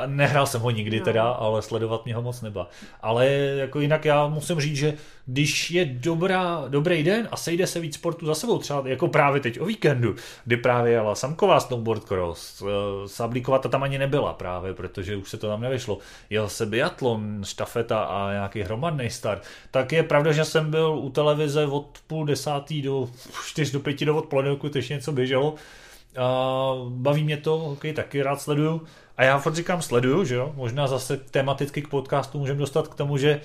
[0.06, 1.04] nehrál jsem ho nikdy no.
[1.04, 2.68] teda, ale sledovat mě ho moc neba.
[3.00, 4.94] Ale jako jinak já musím říct, že
[5.30, 9.40] když je dobrá, dobrý den a sejde se víc sportu za sebou, třeba jako právě
[9.40, 14.32] teď o víkendu, kdy právě jela Samková snowboard cross, eh, Sablíková ta tam ani nebyla
[14.32, 15.98] právě, protože už se to tam nevyšlo,
[16.30, 21.10] jel se biatlon, štafeta a nějaký hromadný start, tak je pravda, že jsem byl u
[21.10, 23.10] televize od půl desátý do
[23.46, 24.52] čtyř do pěti do odpoledne,
[24.88, 25.54] ještě něco běželo.
[26.16, 28.82] A baví mě to, hokej taky rád sleduju.
[29.16, 32.94] A já fakt říkám sleduju, že jo, možná zase tematicky k podcastu můžeme dostat k
[32.94, 33.40] tomu, že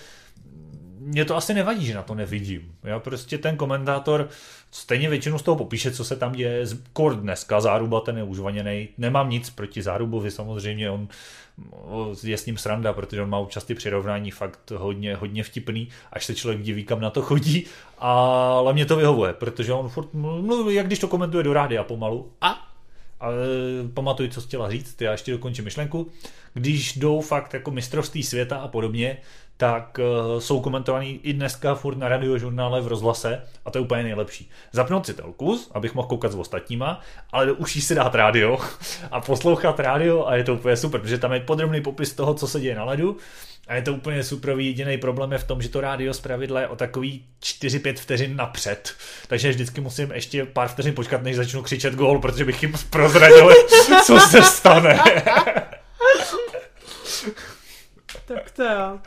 [0.99, 2.75] mě to asi nevadí, že na to nevidím.
[2.84, 4.29] Já prostě ten komentátor
[4.73, 6.65] stejně většinu z toho popíše, co se tam děje.
[6.93, 8.88] Kord dneska, záruba ten je užvaněný.
[8.97, 11.07] Nemám nic proti zárubovi, samozřejmě on
[12.23, 16.25] je s ním sranda, protože on má občas ty přirovnání fakt hodně, hodně vtipný, až
[16.25, 17.65] se člověk diví, kam na to chodí,
[17.97, 22.31] ale mě to vyhovuje, protože on furt mluví, jak když to komentuje do rádia pomalu.
[22.41, 22.73] A
[23.23, 23.36] ale
[23.93, 26.12] pamatuj, co chtěla říct, já ještě dokončím myšlenku.
[26.53, 29.17] Když jdou fakt jako mistrovství světa a podobně,
[29.63, 34.04] tak uh, jsou komentovaný i dneska furt na radiožurnále v rozhlase a to je úplně
[34.04, 34.49] nejlepší.
[34.71, 38.60] Zapnout si telku, abych mohl koukat s ostatníma, ale do uší si dát rádio
[39.12, 42.47] a poslouchat rádio a je to úplně super, protože tam je podrobný popis toho, co
[42.47, 43.17] se děje na ledu
[43.67, 44.56] a je to úplně super.
[44.60, 46.21] Jediný problém je v tom, že to rádio z
[46.60, 48.93] je o takový 4-5 vteřin napřed.
[49.28, 53.54] Takže vždycky musím ještě pár vteřin počkat, než začnu křičet gól, protože bych jim prozradil,
[54.06, 54.99] co se stane.
[58.26, 58.99] tak to jo.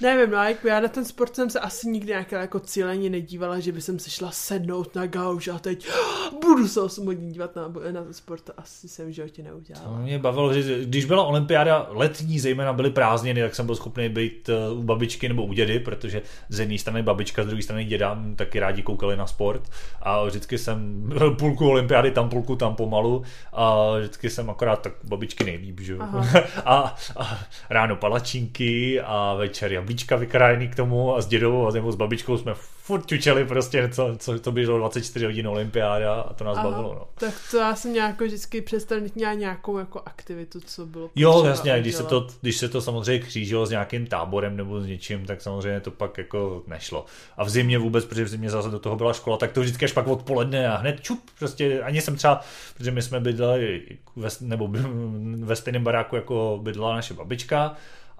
[0.00, 3.60] Nevím, no, jako já na ten sport jsem se asi nikdy nějaké jako cíleně nedívala,
[3.60, 5.88] že by jsem se šla sednout na gauž a teď
[6.42, 9.88] budu se 8 hodin dívat na, na ten sport, to asi jsem v životě neudělala.
[9.88, 14.08] To mě bavilo, že když byla olympiáda letní, zejména byly prázdniny, tak jsem byl schopný
[14.08, 17.84] být eh, u babičky nebo u dědy, protože z jedné strany babička, z druhé strany
[17.84, 19.62] děda taky rádi koukali na sport.
[20.02, 23.22] A vždycky jsem půlku olympiády tam, půlku tam pomalu.
[23.52, 25.96] A vždycky jsem akorát tak babičky nejlíp, že
[26.64, 27.38] a, a,
[27.70, 32.54] ráno palačinky a večer jablíčka vykrájený k tomu a s dědou a s babičkou jsme
[32.88, 36.94] furt čučeli prostě, co, co to bylo 24 hodin olympiáda a to nás Aha, bavilo.
[36.94, 37.08] No.
[37.14, 41.80] Tak to já jsem nějak vždycky přestal měla nějakou jako aktivitu, co bylo Jo, jasně,
[41.80, 45.42] když se, to, když se to samozřejmě křížilo s nějakým táborem nebo s něčím, tak
[45.42, 47.06] samozřejmě to pak jako nešlo.
[47.36, 49.84] A v zimě vůbec, protože v zimě zase do toho byla škola, tak to vždycky
[49.84, 52.40] až pak odpoledne a hned čup, prostě ani jsem třeba,
[52.76, 53.82] protože my jsme bydleli
[54.16, 54.68] ve, nebo
[55.44, 57.76] ve stejném baráku jako bydlela naše babička,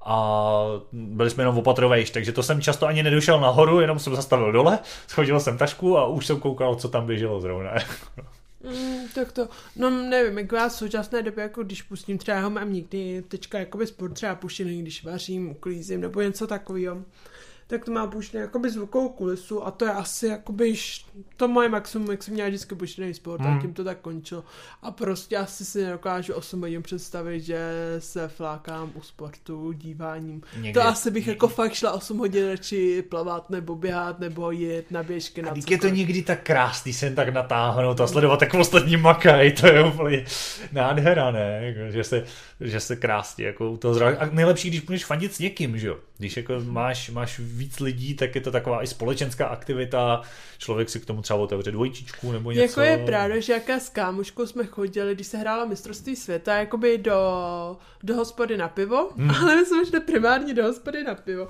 [0.09, 4.53] a byli jsme jenom opatrovejš, takže to jsem často ani nedošel nahoru, jenom jsem zastavil
[4.53, 7.71] dole, schodil jsem tašku a už jsem koukal, co tam běželo zrovna.
[8.65, 12.51] Mm, tak to, no nevím, jak vás v současné době, jako když pustím třeba, ho
[12.51, 17.03] mám někdy teďka jakoby sport třeba puštěný, když vařím, uklízím nebo něco takového
[17.71, 20.75] tak to má puštěný jakoby zvukovou kulisu a to je asi jakoby
[21.37, 23.59] to moje maximum, jak jsem měla vždycky puštěný sport hmm.
[23.59, 24.45] a tím to tak končilo.
[24.83, 27.59] A prostě asi si nedokážu 8 hodin představit, že
[27.99, 30.43] se flákám u sportu díváním.
[30.57, 30.81] Někde.
[30.81, 35.03] To asi bych jako fakt šla 8 hodin radši plavat nebo běhat nebo jet na
[35.03, 35.43] běžky.
[35.43, 39.67] Na je to někdy tak krásný se tak natáhnout a sledovat, jak ostatní makají, to
[39.67, 40.25] je úplně
[40.73, 41.61] nádhera, ne?
[41.63, 42.25] Jako, že se,
[42.61, 44.17] že se krásně jako u toho zra...
[44.19, 45.97] A nejlepší, když budeš fandit s někým, že jo?
[46.19, 50.23] Když jako máš, máš víc lidí, tak je to taková i společenská aktivita,
[50.59, 52.63] člověk si k tomu třeba otevře dvojčičku nebo něco.
[52.63, 56.99] Jako je pravda, že jaká s kámoškou jsme chodili, když se hrála mistrovství světa, jakoby
[56.99, 57.21] do,
[58.03, 59.31] do hospody na pivo, hmm.
[59.31, 61.49] ale my jsme šli primárně do hospody na pivo.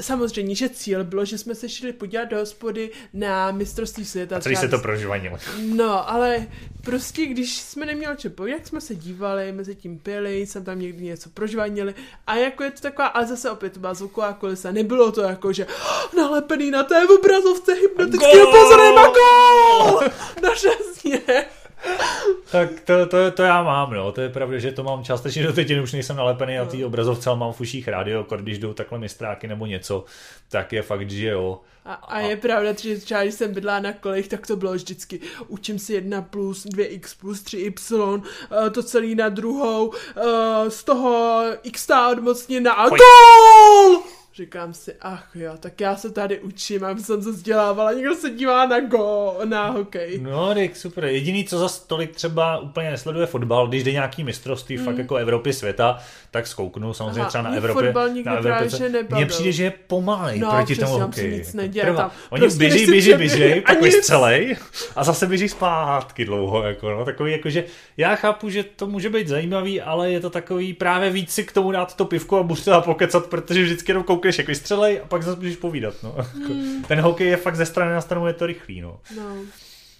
[0.00, 4.36] Samozřejmě, že cíl bylo, že jsme se šli podívat do hospody na mistrovství světa.
[4.36, 5.38] A celý se to prožvanilo.
[5.74, 6.46] No, ale
[6.84, 11.04] prostě, když jsme neměli čepo, jak jsme se dívali, mezi tím pili, jsem tam někdy
[11.04, 11.94] něco prožvanili
[12.26, 15.66] a jako je to taková, a zase opět byla zvuková kulisa, nebylo to jako, že
[15.66, 20.00] oh, nalepený na té obrazovce hypnotického pozoru na gol!
[20.42, 21.14] Naštěstí
[22.50, 24.12] tak to, to, to, já mám, no.
[24.12, 26.86] To je pravda, že to mám částečně do teď, už nejsem nalepený na té no.
[26.86, 30.04] obrazovce, ale mám v uších rádio, když jdou takhle mistráky nebo něco,
[30.48, 31.60] tak je fakt, že jo.
[31.84, 35.20] A, a je pravda, že třeba když jsem bydla na kolech, tak to bylo vždycky
[35.48, 38.22] učím si 1 plus 2x plus 3y,
[38.66, 44.02] eh, to celý na druhou, eh, z toho x odmocněna a GOL!
[44.36, 48.30] Říkám si, ach jo, tak já se tady učím, aby jsem se vzdělávala, někdo se
[48.30, 50.18] dívá na go, na hokej.
[50.18, 51.04] No, Rick, super.
[51.04, 54.84] Jediný, co za tolik třeba úplně nesleduje fotbal, když jde nějaký mistrovství mm.
[54.84, 55.98] fakt jako Evropy světa,
[56.34, 57.92] tak zkouknu samozřejmě Aha, třeba na Evropě.
[58.24, 58.68] Na Evropě,
[59.10, 61.38] Mně přijde, že je pomalej no, proti tomu hokeji.
[61.38, 64.56] nic neděje, tam Oni prostě běží, běží, běží, pak celý
[64.96, 66.62] a zase běží zpátky dlouho.
[66.62, 67.64] Jako, no, takový, jako, že
[67.96, 71.52] já chápu, že to může být zajímavý, ale je to takový právě víc si k
[71.52, 75.06] tomu dát to pivko a buřte a pokecat, protože vždycky jenom koukneš, jak vystřelej a
[75.06, 75.94] pak zase můžeš povídat.
[76.02, 76.16] No.
[76.48, 76.82] Mm.
[76.88, 78.80] Ten hokej je fakt ze strany na stranu, je to rychlý.
[78.80, 79.00] No.
[79.16, 79.36] no.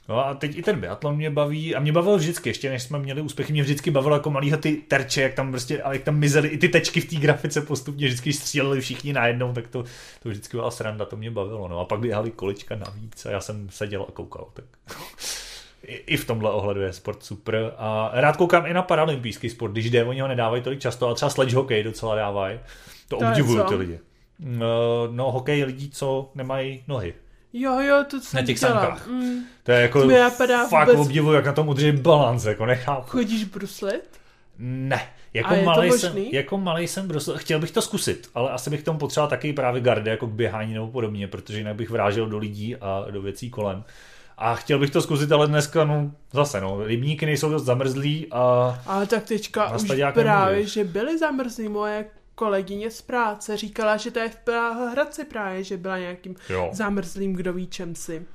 [0.08, 2.98] No a teď i ten biatlon mě baví a mě bavil vždycky, ještě než jsme
[2.98, 6.16] měli úspěchy, mě vždycky bavilo jako malýho ty terče, jak tam prostě, a jak tam
[6.16, 9.84] mizely i ty tečky v té grafice postupně, vždycky stříleli všichni najednou, tak to,
[10.22, 11.68] to vždycky byla sranda, to mě bavilo.
[11.68, 14.46] No a pak běhali količka navíc a já jsem seděl a koukal.
[14.54, 14.64] Tak.
[15.86, 17.72] I, I v tomhle ohledu je sport super.
[17.76, 21.14] A rád koukám i na paralympijský sport, když jde, oni ho nedávají tolik často, ale
[21.14, 22.58] třeba sledge hokej docela dávají.
[23.08, 23.98] To, to obdivuju ty lidi.
[24.38, 27.14] No, no, hokej lidí, co nemají nohy.
[27.56, 29.06] Jo, jo, to co Na těch sankách.
[29.06, 29.40] Mm.
[29.62, 31.06] To je jako to fakt vůbec...
[31.06, 33.02] obdivu, jak na tom udrží balans, jako nechápu.
[33.06, 34.20] Chodíš bruslit?
[34.58, 35.00] Ne,
[35.34, 38.98] jako malej, jsem, jako malej jsem brusil, chtěl bych to zkusit, ale asi bych tomu
[38.98, 42.76] potřeboval taky právě gardy, jako k běhání nebo podobně, protože jinak bych vrážel do lidí
[42.76, 43.84] a do věcí kolem.
[44.38, 48.74] A chtěl bych to zkusit, ale dneska, no, zase, no, rybníky nejsou dost zamrzlí a
[48.86, 49.82] Ale tak teďka už
[50.12, 50.72] právě, nemůže.
[50.72, 52.04] že byly zamrzlí moje
[52.34, 56.70] kolegyně z práce, říkala, že to je v Hradci právě, že byla nějakým jo.
[56.72, 58.26] zamrzlým, kdo ví čem si.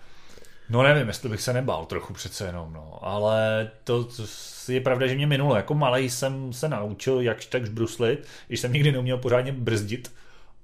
[0.70, 3.00] No nevím, jestli bych se nebál trochu přece jenom, no.
[3.02, 4.24] Ale to, to
[4.72, 5.56] je pravda, že mě minulo.
[5.56, 10.12] Jako malej jsem se naučil jakž takž bruslit, když jsem nikdy neuměl pořádně brzdit.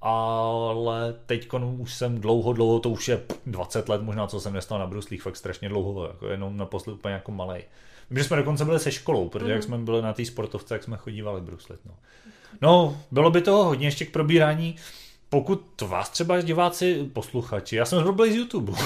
[0.01, 4.53] Ale teď už jsem dlouho, dlouho, to už je pff, 20 let možná, co jsem
[4.53, 7.63] nestal na bruslích, fakt strašně dlouho, jako jenom naposled úplně jako malej.
[8.09, 10.83] Vím, že jsme dokonce byli se školou, protože jak jsme byli na té sportovce, jak
[10.83, 11.79] jsme chodívali bruslit.
[11.85, 11.93] No.
[12.61, 14.75] No, bylo by toho hodně ještě k probírání.
[15.29, 18.73] Pokud vás třeba diváci, posluchači, já jsem zrovna z YouTube.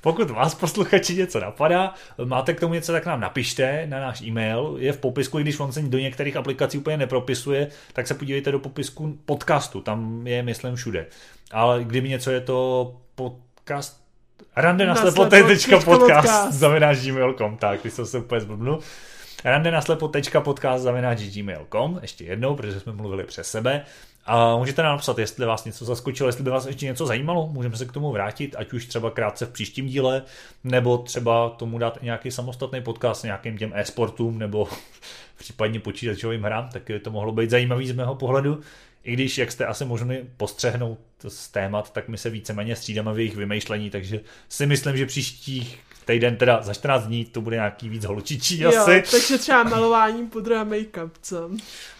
[0.00, 1.94] Pokud vás posluchači něco napadá,
[2.24, 4.76] máte k tomu něco, tak nám napište na náš e-mail.
[4.78, 8.52] Je v popisku, i když on se do některých aplikací úplně nepropisuje, tak se podívejte
[8.52, 11.06] do popisku podcastu, tam je, myslím, všude.
[11.52, 14.02] Ale kdyby něco je to podcast
[14.56, 16.52] rande na Naslepo slepote.podcast podcast.
[16.52, 18.80] zavináč gmail.com, tak, když jsem se úplně zblbnul.
[19.44, 23.84] Rande na slepo.podcast zavináč gmail.com, ještě jednou, protože jsme mluvili přes sebe.
[24.26, 27.76] A můžete nám napsat, jestli vás něco zaskočilo, jestli by vás ještě něco zajímalo, můžeme
[27.76, 30.22] se k tomu vrátit, ať už třeba krátce v příštím díle,
[30.64, 34.68] nebo třeba tomu dát nějaký samostatný podcast nějakým těm e-sportům, nebo
[35.38, 38.60] případně počítačovým hrám, tak to mohlo být zajímavý z mého pohledu.
[39.04, 40.98] I když, jak jste asi možni postřehnout
[41.28, 45.78] z témat, tak my se víceméně střídáme v jejich vymýšlení, takže si myslím, že příštích
[46.04, 49.02] týden, teda za 14 dní, to bude nějaký víc holčičí Jo, asi.
[49.10, 51.50] takže třeba malováním pudra a make-up, co?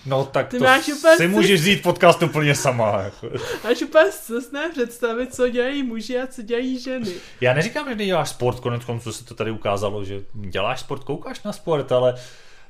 [0.07, 3.03] No tak Ty to máš úplně si můžeš vzít podcast úplně sama.
[3.03, 3.31] Jako.
[3.65, 7.13] Až úplně zcestné představit, co dělají muži a co dělají ženy.
[7.41, 11.43] Já neříkám, že děláš sport, konec konců se to tady ukázalo, že děláš sport, koukáš
[11.43, 12.15] na sport, ale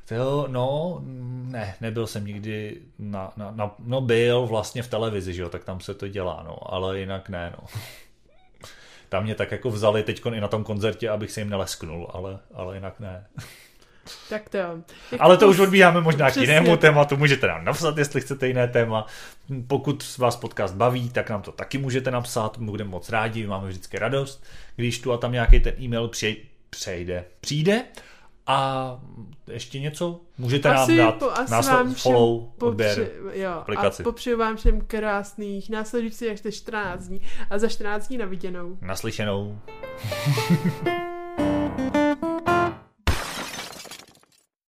[0.09, 0.99] to, no,
[1.45, 5.65] ne, nebyl jsem nikdy na, na, na, no byl vlastně v televizi, že jo, tak
[5.65, 7.67] tam se to dělá, no, ale jinak ne, no.
[9.09, 12.39] Tam mě tak jako vzali teď i na tom koncertě, abych se jim nelesknul, ale,
[12.55, 13.27] ale jinak ne.
[14.29, 14.79] Tak to jo.
[15.19, 16.81] Ale to už odbíháme možná k Přesně jinému tak.
[16.81, 19.07] tématu, můžete nám napsat, jestli chcete jiné téma.
[19.67, 23.69] Pokud vás podcast baví, tak nám to taky můžete napsat, my budeme moc rádi, máme
[23.69, 24.45] vždycky radost,
[24.77, 26.37] když tu a tam nějaký ten e-mail přej,
[26.71, 27.85] přejde, přijde.
[28.47, 29.01] A
[29.53, 30.21] ještě něco?
[30.39, 33.11] Můžete nám dát po, asi násled, vám follow, popři- odběr.
[33.33, 34.03] jo, aplikaci.
[34.03, 37.21] A popřeju vám všem krásných následujících ještě 14 dní
[37.51, 38.79] a za 14 dní na viděnou.
[38.81, 39.59] Naslyšenou.